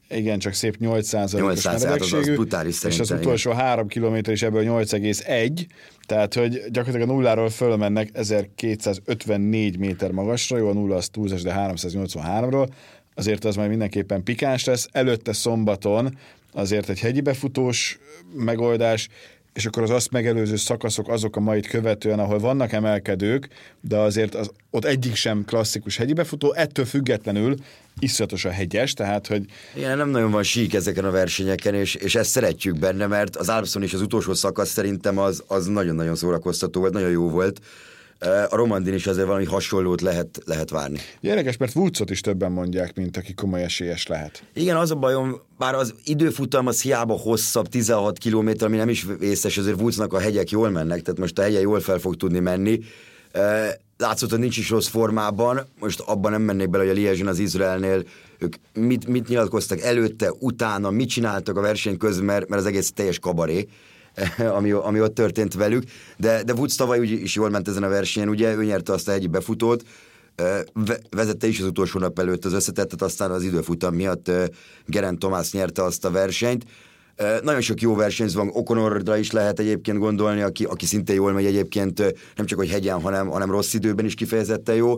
igen, 0.10 0.40
csak 0.40 0.54
szép 0.54 0.78
8 0.78 1.14
os 1.14 1.64
meredekségű, 1.64 2.36
az 2.36 2.86
és 2.86 3.00
az 3.00 3.12
utolsó 3.12 3.52
igen. 3.52 3.64
3 3.64 3.88
km 3.88 4.32
is 4.32 4.42
ebből 4.42 4.64
8,1, 4.64 5.66
tehát 6.06 6.34
hogy 6.34 6.62
gyakorlatilag 6.72 7.10
a 7.10 7.14
nulláról 7.14 7.50
fölmennek 7.50 8.10
1254 8.14 9.78
méter 9.78 10.12
magasra, 10.12 10.58
jó, 10.58 10.70
a 10.70 10.74
nulla 10.74 10.96
az 10.96 11.10
túlzás, 11.10 11.42
de 11.42 11.56
383-ról, 11.58 12.68
azért 13.16 13.46
az 13.46 13.56
majd 13.56 13.70
mindenképpen 13.70 14.24
pikáns 14.24 14.66
lesz. 14.66 14.88
Előtte 14.92 15.34
szombaton 15.34 16.18
azért 16.54 16.90
egy 16.90 17.00
hegyi 17.00 17.22
befutós 17.22 18.00
megoldás, 18.34 19.10
és 19.60 19.66
akkor 19.66 19.84
az 19.84 19.90
azt 19.90 20.12
megelőző 20.12 20.56
szakaszok 20.56 21.10
azok 21.10 21.36
a 21.36 21.40
majd 21.40 21.68
követően, 21.68 22.20
ahol 22.20 22.40
vannak 22.40 22.72
emelkedők, 22.72 23.48
de 23.82 23.98
azért 23.98 24.36
az, 24.36 24.52
ott 24.70 24.86
egyik 24.86 25.16
sem 25.16 25.44
klasszikus 25.46 25.98
hegyi 25.98 26.14
befutó, 26.14 26.54
ettől 26.54 26.86
függetlenül 26.86 27.56
iszonyatos 28.00 28.46
a 28.46 28.50
hegyes, 28.50 28.94
tehát 28.94 29.28
hogy... 29.28 29.46
Igen, 29.76 29.98
nem 29.98 30.10
nagyon 30.10 30.32
van 30.32 30.44
sík 30.44 30.74
ezeken 30.74 31.06
a 31.06 31.12
versenyeken, 31.12 31.74
és, 31.74 31.96
és 31.96 32.16
ezt 32.16 32.30
szeretjük 32.30 32.80
benne, 32.80 33.08
mert 33.08 33.36
az 33.36 33.50
Alpson 33.50 33.84
is 33.84 33.94
az 33.94 34.02
utolsó 34.02 34.34
szakasz 34.34 34.70
szerintem 34.70 35.18
az, 35.18 35.44
az 35.48 35.66
nagyon-nagyon 35.66 36.16
szórakoztató 36.16 36.80
volt, 36.80 36.94
nagyon 36.94 37.12
jó 37.12 37.30
volt. 37.30 37.60
A 38.50 38.56
Romandin 38.56 38.94
is 38.94 39.08
azért 39.08 39.28
valami 39.28 39.46
hasonlót 39.46 40.02
lehet, 40.02 40.40
lehet 40.46 40.70
várni. 40.70 41.00
Érdekes, 41.20 41.58
mert 41.58 41.76
Woodsot 41.76 42.10
is 42.10 42.22
többen 42.22 42.52
mondják, 42.52 42.96
mint 42.96 43.18
aki 43.18 43.34
komoly 43.34 43.64
esélyes 43.64 44.08
lehet. 44.08 44.44
Igen, 44.54 44.76
az 44.76 44.92
a 44.92 44.96
bajom, 44.96 45.42
bár 45.58 45.76
az 45.76 45.94
időfutam 46.04 46.68
az 46.68 46.82
hiába 46.82 47.14
hosszabb, 47.14 47.68
16 47.68 48.18
km, 48.20 48.50
ami 48.60 48.78
nem 48.78 48.90
is 48.90 49.06
vészes, 49.20 49.58
azért 49.58 49.82
Woodsnak 49.82 50.14
a 50.14 50.20
hegyek 50.20 50.50
jól 50.50 50.70
mennek, 50.70 51.02
tehát 51.02 51.20
most 51.20 51.40
a 51.40 51.42
hegye 51.42 51.60
jól 51.60 51.80
fel 51.80 51.98
fog 51.98 52.16
tudni 52.16 52.40
menni. 52.40 52.80
Látszott, 53.98 54.30
hogy 54.30 54.40
nincs 54.40 54.58
is 54.58 54.70
rossz 54.70 54.88
formában, 54.88 55.68
most 55.80 56.00
abban 56.00 56.32
nem 56.32 56.42
mennék 56.42 56.70
bele, 56.70 56.84
hogy 56.84 56.92
a 56.92 56.96
Liezsen 56.96 57.28
az 57.28 57.40
Izraelnél 57.40 58.04
ők 58.38 58.56
mit, 58.74 59.08
mit 59.08 59.28
nyilatkoztak 59.28 59.82
előtte, 59.82 60.34
utána, 60.40 60.90
mit 60.90 61.10
csináltak 61.10 61.58
a 61.58 61.62
verseny 61.62 61.98
közben, 61.98 62.26
mert, 62.26 62.50
mert 62.50 62.62
az 62.62 62.68
egész 62.68 62.92
teljes 62.92 63.20
kabaré 63.20 63.68
ami, 64.58 64.72
ami 64.72 65.02
ott 65.02 65.16
történt 65.16 65.54
velük, 65.54 65.84
de, 66.18 66.44
de 66.44 66.54
Woods 66.54 66.76
tavaly 66.76 67.00
úgy 67.00 67.12
is 67.12 67.36
jól 67.36 67.50
ment 67.50 67.68
ezen 67.68 67.84
a 67.84 67.90
versenyen, 67.90 68.30
ugye 68.30 68.56
ő 68.56 68.64
nyerte 68.64 68.94
azt 68.94 69.08
a 69.08 69.12
hegyi 69.12 69.28
befutót, 69.28 69.84
vezette 71.10 71.48
is 71.48 71.60
az 71.60 71.66
utolsó 71.66 72.00
nap 72.00 72.20
előtt 72.20 72.46
az 72.46 72.54
összetettet, 72.54 73.02
aztán 73.02 73.32
az 73.32 73.44
időfutam 73.44 73.96
miatt 73.96 74.32
Geren 74.86 75.20
Tomás 75.20 75.52
nyerte 75.52 75.84
azt 75.84 76.06
a 76.06 76.12
versenyt. 76.12 76.66
Nagyon 77.44 77.62
sok 77.62 77.82
jó 77.82 77.96
versenyző 77.96 78.38
van, 78.38 78.50
Okonorra 78.54 79.18
is 79.18 79.32
lehet 79.32 79.60
egyébként 79.60 79.98
gondolni, 79.98 80.42
aki, 80.42 80.64
aki 80.64 80.86
szintén 80.86 81.16
jól 81.16 81.32
megy 81.32 81.46
egyébként, 81.46 82.00
nem 82.36 82.46
csak 82.46 82.58
hogy 82.58 82.70
hegyen, 82.70 83.02
hanem, 83.02 83.28
hanem 83.28 83.52
rossz 83.52 83.74
időben 83.74 84.06
is 84.06 84.14
kifejezetten 84.14 84.76
jó, 84.76 84.96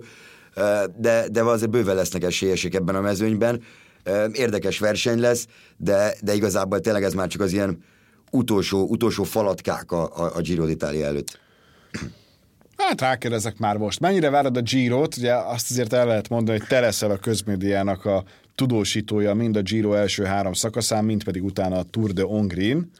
de, 0.97 1.27
de 1.31 1.43
azért 1.43 1.71
bőven 1.71 1.95
lesznek 1.95 2.23
esélyesek 2.23 2.73
ebben 2.73 2.95
a 2.95 3.01
mezőnyben. 3.01 3.61
Érdekes 4.31 4.79
verseny 4.79 5.19
lesz, 5.19 5.47
de, 5.77 6.15
de 6.21 6.33
igazából 6.33 6.79
tényleg 6.79 7.03
ez 7.03 7.13
már 7.13 7.27
csak 7.27 7.41
az 7.41 7.53
ilyen 7.53 7.83
utolsó, 8.31 8.87
utolsó 8.87 9.23
falatkák 9.23 9.91
a, 9.91 10.17
a, 10.17 10.35
a 10.35 10.41
Giro 10.41 10.65
d'Italia 10.65 11.05
előtt. 11.05 11.39
Hát 12.77 13.01
rákérdezek 13.01 13.57
már 13.57 13.77
most. 13.77 13.99
Mennyire 13.99 14.29
várod 14.29 14.57
a 14.57 14.61
Giro-t? 14.61 15.17
Ugye 15.17 15.33
azt 15.33 15.71
azért 15.71 15.93
el 15.93 16.05
lehet 16.05 16.29
mondani, 16.29 16.57
hogy 16.57 16.67
te 16.67 16.79
leszel 16.79 17.11
a 17.11 17.17
közmédiának 17.17 18.05
a 18.05 18.23
tudósítója 18.55 19.33
mind 19.33 19.55
a 19.55 19.61
Giro 19.61 19.93
első 19.93 20.23
három 20.23 20.53
szakaszán, 20.53 21.05
mind 21.05 21.23
pedig 21.23 21.43
utána 21.43 21.77
a 21.77 21.83
Tour 21.83 22.11
de 22.11 22.23
Hongrin. 22.23 22.91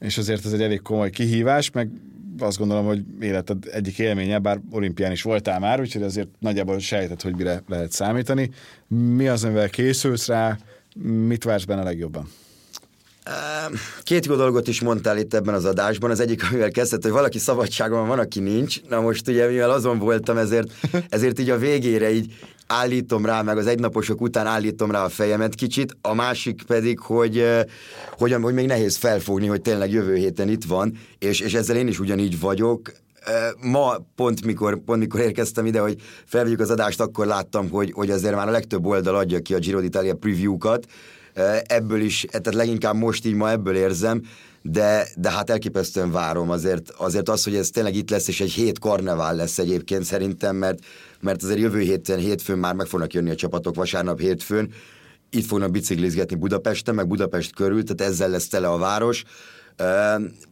És 0.00 0.18
azért 0.18 0.44
ez 0.44 0.52
egy 0.52 0.62
elég 0.62 0.82
komoly 0.82 1.10
kihívás, 1.10 1.70
meg 1.70 1.90
azt 2.38 2.58
gondolom, 2.58 2.86
hogy 2.86 3.04
életed 3.20 3.64
egyik 3.72 3.98
élménye, 3.98 4.38
bár 4.38 4.60
olimpián 4.70 5.12
is 5.12 5.22
voltál 5.22 5.58
már, 5.58 5.80
úgyhogy 5.80 6.02
azért 6.02 6.28
nagyjából 6.38 6.78
sejtett, 6.78 7.22
hogy 7.22 7.36
mire 7.36 7.62
lehet 7.68 7.92
számítani. 7.92 8.50
Mi 8.88 9.28
az, 9.28 9.44
amivel 9.44 9.68
készülsz 9.68 10.26
rá, 10.26 10.58
mit 11.26 11.44
vársz 11.44 11.64
benne 11.64 11.82
legjobban? 11.82 12.28
Két 14.02 14.26
jó 14.26 14.34
dolgot 14.34 14.68
is 14.68 14.80
mondtál 14.80 15.18
itt 15.18 15.34
ebben 15.34 15.54
az 15.54 15.64
adásban. 15.64 16.10
Az 16.10 16.20
egyik, 16.20 16.50
amivel 16.50 16.70
kezdett, 16.70 17.02
hogy 17.02 17.10
valaki 17.10 17.38
szabadságon 17.38 18.06
van, 18.06 18.18
aki 18.18 18.40
nincs. 18.40 18.82
Na 18.88 19.00
most 19.00 19.28
ugye, 19.28 19.48
mivel 19.48 19.70
azon 19.70 19.98
voltam, 19.98 20.36
ezért, 20.36 20.72
ezért 21.08 21.38
így 21.38 21.50
a 21.50 21.58
végére 21.58 22.10
így 22.10 22.32
állítom 22.66 23.26
rá, 23.26 23.42
meg 23.42 23.56
az 23.56 23.66
egynaposok 23.66 24.20
után 24.20 24.46
állítom 24.46 24.90
rá 24.90 25.04
a 25.04 25.08
fejemet 25.08 25.54
kicsit, 25.54 25.96
a 26.00 26.14
másik 26.14 26.62
pedig, 26.66 26.98
hogy, 26.98 27.44
hogy, 28.10 28.32
hogy 28.32 28.54
még 28.54 28.66
nehéz 28.66 28.96
felfogni, 28.96 29.46
hogy 29.46 29.60
tényleg 29.60 29.90
jövő 29.90 30.14
héten 30.14 30.48
itt 30.48 30.64
van, 30.64 30.98
és, 31.18 31.40
és 31.40 31.54
ezzel 31.54 31.76
én 31.76 31.88
is 31.88 32.00
ugyanígy 32.00 32.40
vagyok. 32.40 32.92
Ma 33.60 33.96
pont 34.16 34.44
mikor, 34.44 34.78
pont 34.84 35.00
mikor 35.00 35.20
érkeztem 35.20 35.66
ide, 35.66 35.80
hogy 35.80 35.96
felvegyük 36.24 36.60
az 36.60 36.70
adást, 36.70 37.00
akkor 37.00 37.26
láttam, 37.26 37.70
hogy, 37.70 37.92
hogy 37.92 38.10
azért 38.10 38.34
már 38.34 38.48
a 38.48 38.50
legtöbb 38.50 38.86
oldal 38.86 39.14
adja 39.14 39.38
ki 39.40 39.54
a 39.54 39.58
Giro 39.58 39.80
d'Italia 39.82 40.16
preview-kat, 40.20 40.86
ebből 41.66 42.00
is, 42.00 42.26
tehát 42.30 42.54
leginkább 42.54 42.94
most 42.94 43.26
így 43.26 43.34
ma 43.34 43.50
ebből 43.50 43.76
érzem, 43.76 44.22
de, 44.62 45.08
de 45.16 45.30
hát 45.30 45.50
elképesztően 45.50 46.10
várom 46.10 46.50
azért, 46.50 46.90
azért 46.90 47.28
az, 47.28 47.44
hogy 47.44 47.54
ez 47.54 47.70
tényleg 47.70 47.94
itt 47.94 48.10
lesz, 48.10 48.28
és 48.28 48.40
egy 48.40 48.52
hét 48.52 48.78
karnevál 48.78 49.36
lesz 49.36 49.58
egyébként 49.58 50.04
szerintem, 50.04 50.56
mert, 50.56 50.78
mert 51.20 51.42
azért 51.42 51.60
jövő 51.60 51.80
héten, 51.80 52.18
hétfőn 52.18 52.58
már 52.58 52.74
meg 52.74 52.86
fognak 52.86 53.12
jönni 53.12 53.30
a 53.30 53.34
csapatok, 53.34 53.74
vasárnap 53.74 54.20
hétfőn, 54.20 54.72
itt 55.30 55.46
fognak 55.46 55.70
biciklizgetni 55.70 56.36
Budapesten, 56.36 56.94
meg 56.94 57.06
Budapest 57.06 57.54
körül, 57.54 57.84
tehát 57.84 58.12
ezzel 58.12 58.28
lesz 58.28 58.48
tele 58.48 58.68
a 58.68 58.78
város. 58.78 59.24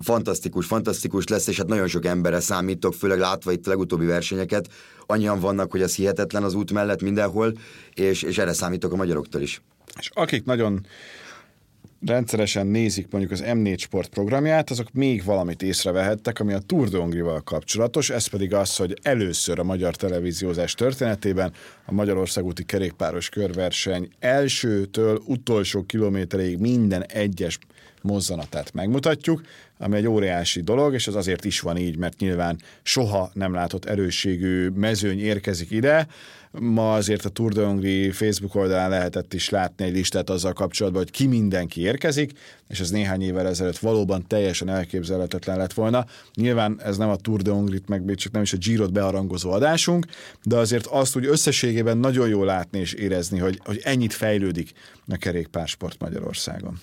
Fantasztikus, 0.00 0.66
fantasztikus 0.66 1.26
lesz, 1.26 1.46
és 1.46 1.56
hát 1.56 1.66
nagyon 1.66 1.86
sok 1.86 2.04
emberre 2.04 2.40
számítok, 2.40 2.94
főleg 2.94 3.18
látva 3.18 3.52
itt 3.52 3.66
a 3.66 3.70
legutóbbi 3.70 4.06
versenyeket. 4.06 4.68
Annyian 5.06 5.40
vannak, 5.40 5.70
hogy 5.70 5.82
ez 5.82 5.94
hihetetlen 5.94 6.42
az 6.42 6.54
út 6.54 6.72
mellett 6.72 7.02
mindenhol, 7.02 7.52
és, 7.94 8.22
és 8.22 8.38
erre 8.38 8.52
számítok 8.52 8.92
a 8.92 8.96
magyaroktól 8.96 9.40
is. 9.40 9.62
És 9.98 10.10
akik 10.14 10.44
nagyon 10.44 10.86
rendszeresen 12.06 12.66
nézik 12.66 13.06
mondjuk 13.10 13.32
az 13.32 13.42
M4 13.46 13.78
Sport 13.78 14.08
programját, 14.08 14.70
azok 14.70 14.92
még 14.92 15.24
valamit 15.24 15.62
észrevehettek, 15.62 16.40
ami 16.40 16.52
a 16.52 16.58
Tour 16.58 16.88
de 16.88 16.98
Hongrival 16.98 17.40
kapcsolatos, 17.40 18.10
ez 18.10 18.26
pedig 18.26 18.54
az, 18.54 18.76
hogy 18.76 18.98
először 19.02 19.58
a 19.58 19.64
magyar 19.64 19.96
televíziózás 19.96 20.74
történetében 20.74 21.52
a 21.84 21.92
Magyarország 21.92 22.44
úti 22.44 22.64
kerékpáros 22.64 23.28
körverseny 23.28 24.08
elsőtől 24.18 25.22
utolsó 25.24 25.82
kilométerig 25.82 26.58
minden 26.58 27.04
egyes 27.04 27.58
mozzanatát 28.02 28.72
megmutatjuk, 28.72 29.42
ami 29.78 29.96
egy 29.96 30.06
óriási 30.06 30.60
dolog, 30.60 30.94
és 30.94 31.06
az 31.06 31.14
azért 31.14 31.44
is 31.44 31.60
van 31.60 31.76
így, 31.76 31.96
mert 31.96 32.18
nyilván 32.18 32.60
soha 32.82 33.30
nem 33.32 33.54
látott 33.54 33.84
erősségű 33.84 34.68
mezőny 34.68 35.20
érkezik 35.20 35.70
ide. 35.70 36.06
Ma 36.60 36.94
azért 36.94 37.24
a 37.24 37.28
Tour 37.28 37.52
de 37.52 37.64
Hongrie 37.64 38.12
Facebook 38.12 38.54
oldalán 38.54 38.90
lehetett 38.90 39.34
is 39.34 39.48
látni 39.48 39.84
egy 39.84 39.92
listát 39.92 40.30
azzal 40.30 40.52
kapcsolatban, 40.52 41.02
hogy 41.02 41.10
ki 41.10 41.26
mindenki 41.26 41.80
érkezik, 41.80 42.32
és 42.68 42.80
ez 42.80 42.90
néhány 42.90 43.22
évvel 43.22 43.46
ezelőtt 43.46 43.78
valóban 43.78 44.26
teljesen 44.26 44.68
elképzelhetetlen 44.68 45.56
lett 45.56 45.72
volna. 45.72 46.06
Nyilván 46.34 46.80
ez 46.84 46.96
nem 46.96 47.08
a 47.08 47.16
Tour 47.16 47.42
de 47.42 47.50
Hongrit, 47.50 47.88
meg 47.88 48.04
még 48.04 48.16
csak 48.16 48.32
nem 48.32 48.42
is 48.42 48.52
a 48.52 48.56
Girot 48.56 48.92
bearangozó 48.92 49.50
adásunk, 49.50 50.06
de 50.44 50.56
azért 50.56 50.86
azt 50.86 51.16
úgy 51.16 51.26
összességében 51.26 51.98
nagyon 51.98 52.28
jól 52.28 52.46
látni 52.46 52.78
és 52.78 52.92
érezni, 52.92 53.38
hogy, 53.38 53.60
hogy 53.64 53.80
ennyit 53.82 54.12
fejlődik 54.12 54.72
a 55.08 55.16
kerékpársport 55.16 56.00
Magyarországon. 56.00 56.80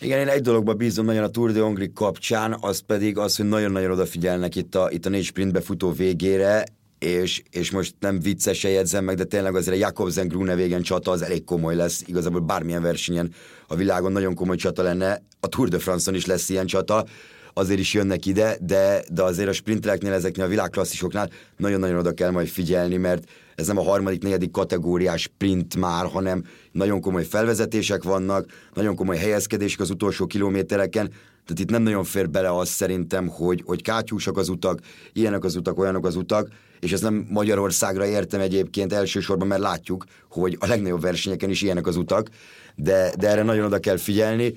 Igen, 0.00 0.18
én 0.18 0.28
egy 0.28 0.42
dologba 0.42 0.74
bízom 0.74 1.04
nagyon 1.04 1.22
a 1.22 1.28
Tour 1.28 1.52
de 1.52 1.60
Hongrie 1.60 1.90
kapcsán, 1.94 2.56
az 2.60 2.78
pedig 2.86 3.18
az, 3.18 3.36
hogy 3.36 3.48
nagyon-nagyon 3.48 3.90
odafigyelnek 3.90 4.56
itt 4.56 4.74
a, 4.74 4.88
itt 4.90 5.06
a 5.06 5.08
négy 5.08 5.24
sprintbe 5.24 5.60
futó 5.60 5.92
végére, 5.92 6.64
és, 7.04 7.42
és 7.50 7.70
most 7.70 7.94
nem 8.00 8.20
viccesen 8.20 8.70
jegyzem 8.70 9.04
meg, 9.04 9.16
de 9.16 9.24
tényleg 9.24 9.54
azért 9.54 9.76
a 9.76 9.78
Jakobsen 9.78 10.28
Grunewagen 10.28 10.82
csata 10.82 11.10
az 11.10 11.22
elég 11.22 11.44
komoly 11.44 11.74
lesz, 11.74 12.02
igazából 12.06 12.40
bármilyen 12.40 12.82
versenyen 12.82 13.32
a 13.66 13.74
világon 13.74 14.12
nagyon 14.12 14.34
komoly 14.34 14.56
csata 14.56 14.82
lenne, 14.82 15.22
a 15.40 15.46
Tour 15.46 15.68
de 15.68 15.78
France-on 15.78 16.14
is 16.14 16.26
lesz 16.26 16.48
ilyen 16.48 16.66
csata, 16.66 17.04
azért 17.52 17.78
is 17.78 17.94
jönnek 17.94 18.26
ide, 18.26 18.56
de, 18.60 19.04
de 19.12 19.22
azért 19.22 19.48
a 19.48 19.52
sprintereknél, 19.52 20.12
ezeknél 20.12 20.44
a 20.44 20.48
világklasszisoknál 20.48 21.30
nagyon-nagyon 21.56 21.98
oda 21.98 22.12
kell 22.12 22.30
majd 22.30 22.48
figyelni, 22.48 22.96
mert 22.96 23.24
ez 23.54 23.66
nem 23.66 23.78
a 23.78 23.82
harmadik, 23.82 24.22
negyedik 24.22 24.50
kategóriás 24.50 25.20
sprint 25.20 25.76
már, 25.76 26.06
hanem 26.06 26.44
nagyon 26.72 27.00
komoly 27.00 27.24
felvezetések 27.24 28.02
vannak, 28.02 28.46
nagyon 28.74 28.94
komoly 28.94 29.16
helyezkedések 29.16 29.80
az 29.80 29.90
utolsó 29.90 30.26
kilométereken, 30.26 31.10
tehát 31.46 31.60
itt 31.60 31.70
nem 31.70 31.82
nagyon 31.82 32.04
fér 32.04 32.30
bele 32.30 32.56
az 32.56 32.68
szerintem, 32.68 33.28
hogy, 33.28 33.62
hogy 33.66 33.82
kátyúsak 33.82 34.36
az 34.36 34.48
utak, 34.48 34.80
ilyenek 35.12 35.44
az 35.44 35.56
utak, 35.56 35.78
olyanok 35.78 36.06
az 36.06 36.16
utak, 36.16 36.48
és 36.80 36.92
ez 36.92 37.00
nem 37.00 37.26
Magyarországra 37.30 38.06
értem 38.06 38.40
egyébként 38.40 38.92
elsősorban, 38.92 39.46
mert 39.46 39.60
látjuk, 39.60 40.04
hogy 40.30 40.56
a 40.60 40.66
legnagyobb 40.66 41.00
versenyeken 41.00 41.50
is 41.50 41.62
ilyenek 41.62 41.86
az 41.86 41.96
utak, 41.96 42.28
de, 42.76 43.12
de 43.18 43.28
erre 43.28 43.42
nagyon 43.42 43.64
oda 43.64 43.78
kell 43.78 43.96
figyelni. 43.96 44.54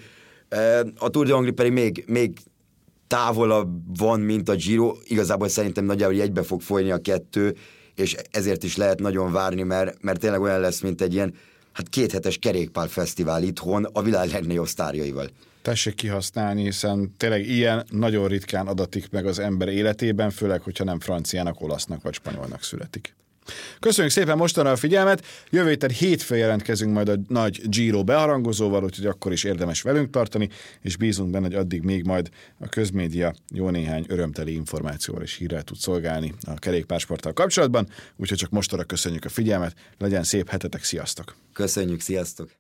A 0.98 1.10
Tour 1.10 1.26
de 1.26 1.34
Hongrie 1.34 1.54
pedig 1.54 1.72
még, 1.72 2.04
még 2.08 2.38
távolabb 3.08 3.98
van, 3.98 4.20
mint 4.20 4.50
a 4.50 4.56
Giro. 4.56 4.96
Igazából 5.04 5.48
szerintem 5.48 5.86
nagyjából 5.86 6.22
egybe 6.22 6.44
fog 6.44 6.62
folyni 6.62 6.92
a 6.92 6.98
kettő, 6.98 7.56
és 7.96 8.16
ezért 8.32 8.64
is 8.64 8.76
lehet 8.76 9.00
nagyon 9.00 9.32
várni, 9.32 9.64
mert, 9.64 10.02
mert 10.02 10.20
tényleg 10.20 10.42
olyan 10.42 10.60
lesz, 10.60 10.82
mint 10.82 11.02
egy 11.02 11.14
ilyen 11.14 11.34
hát 11.72 11.90
kéthetes 11.90 12.38
kerékpár 12.38 12.90
fesztivál 12.90 13.44
itthon 13.44 13.88
a 13.94 14.02
világ 14.02 14.32
legnagyobb 14.32 14.68
sztárjaival. 14.68 15.30
Tessék 15.68 15.96
kihasználni, 15.96 16.64
hiszen 16.64 17.14
tényleg 17.18 17.48
ilyen 17.48 17.86
nagyon 17.90 18.28
ritkán 18.28 18.68
adatik 18.68 19.10
meg 19.10 19.26
az 19.26 19.40
ember 19.40 19.68
életében, 19.68 20.30
főleg, 20.30 20.62
hogyha 20.62 20.84
nem 20.84 21.00
franciának, 21.00 21.62
olasznak 21.62 22.02
vagy 22.02 22.14
spanyolnak 22.14 22.64
születik. 22.64 23.16
Köszönjük 23.80 24.14
szépen 24.14 24.38
mostanra 24.38 24.72
a 24.72 24.76
figyelmet, 24.76 25.26
jövő 25.50 25.70
héten 25.70 25.90
hétfőn 25.90 26.38
jelentkezünk 26.38 26.94
majd 26.94 27.10
a 27.10 27.16
nagy 27.28 27.70
Giro 27.70 28.04
beharangozóval, 28.04 28.84
úgyhogy 28.84 29.06
akkor 29.06 29.32
is 29.32 29.44
érdemes 29.44 29.82
velünk 29.82 30.10
tartani, 30.10 30.50
és 30.82 30.98
bízunk 30.98 31.32
benne, 31.32 31.46
hogy 31.46 31.56
addig 31.56 31.82
még 31.82 32.06
majd 32.06 32.30
a 32.60 32.68
közmédia 32.68 33.34
jó 33.54 33.70
néhány 33.70 34.06
örömteli 34.08 34.54
információval 34.54 35.24
és 35.24 35.36
hírrel 35.36 35.64
tud 35.64 35.78
szolgálni 35.78 36.34
a 36.42 36.54
kerékpársporttal 36.54 37.34
kapcsolatban, 37.34 37.88
úgyhogy 38.16 38.38
csak 38.38 38.50
mostanra 38.50 38.86
köszönjük 38.86 39.26
a 39.26 39.30
figyelmet, 39.30 39.76
legyen 39.98 40.24
szép 40.24 40.50
hetetek, 40.50 40.84
sziasztok! 40.84 41.36
Köszönjük, 41.54 42.00
sziasztok! 42.00 42.58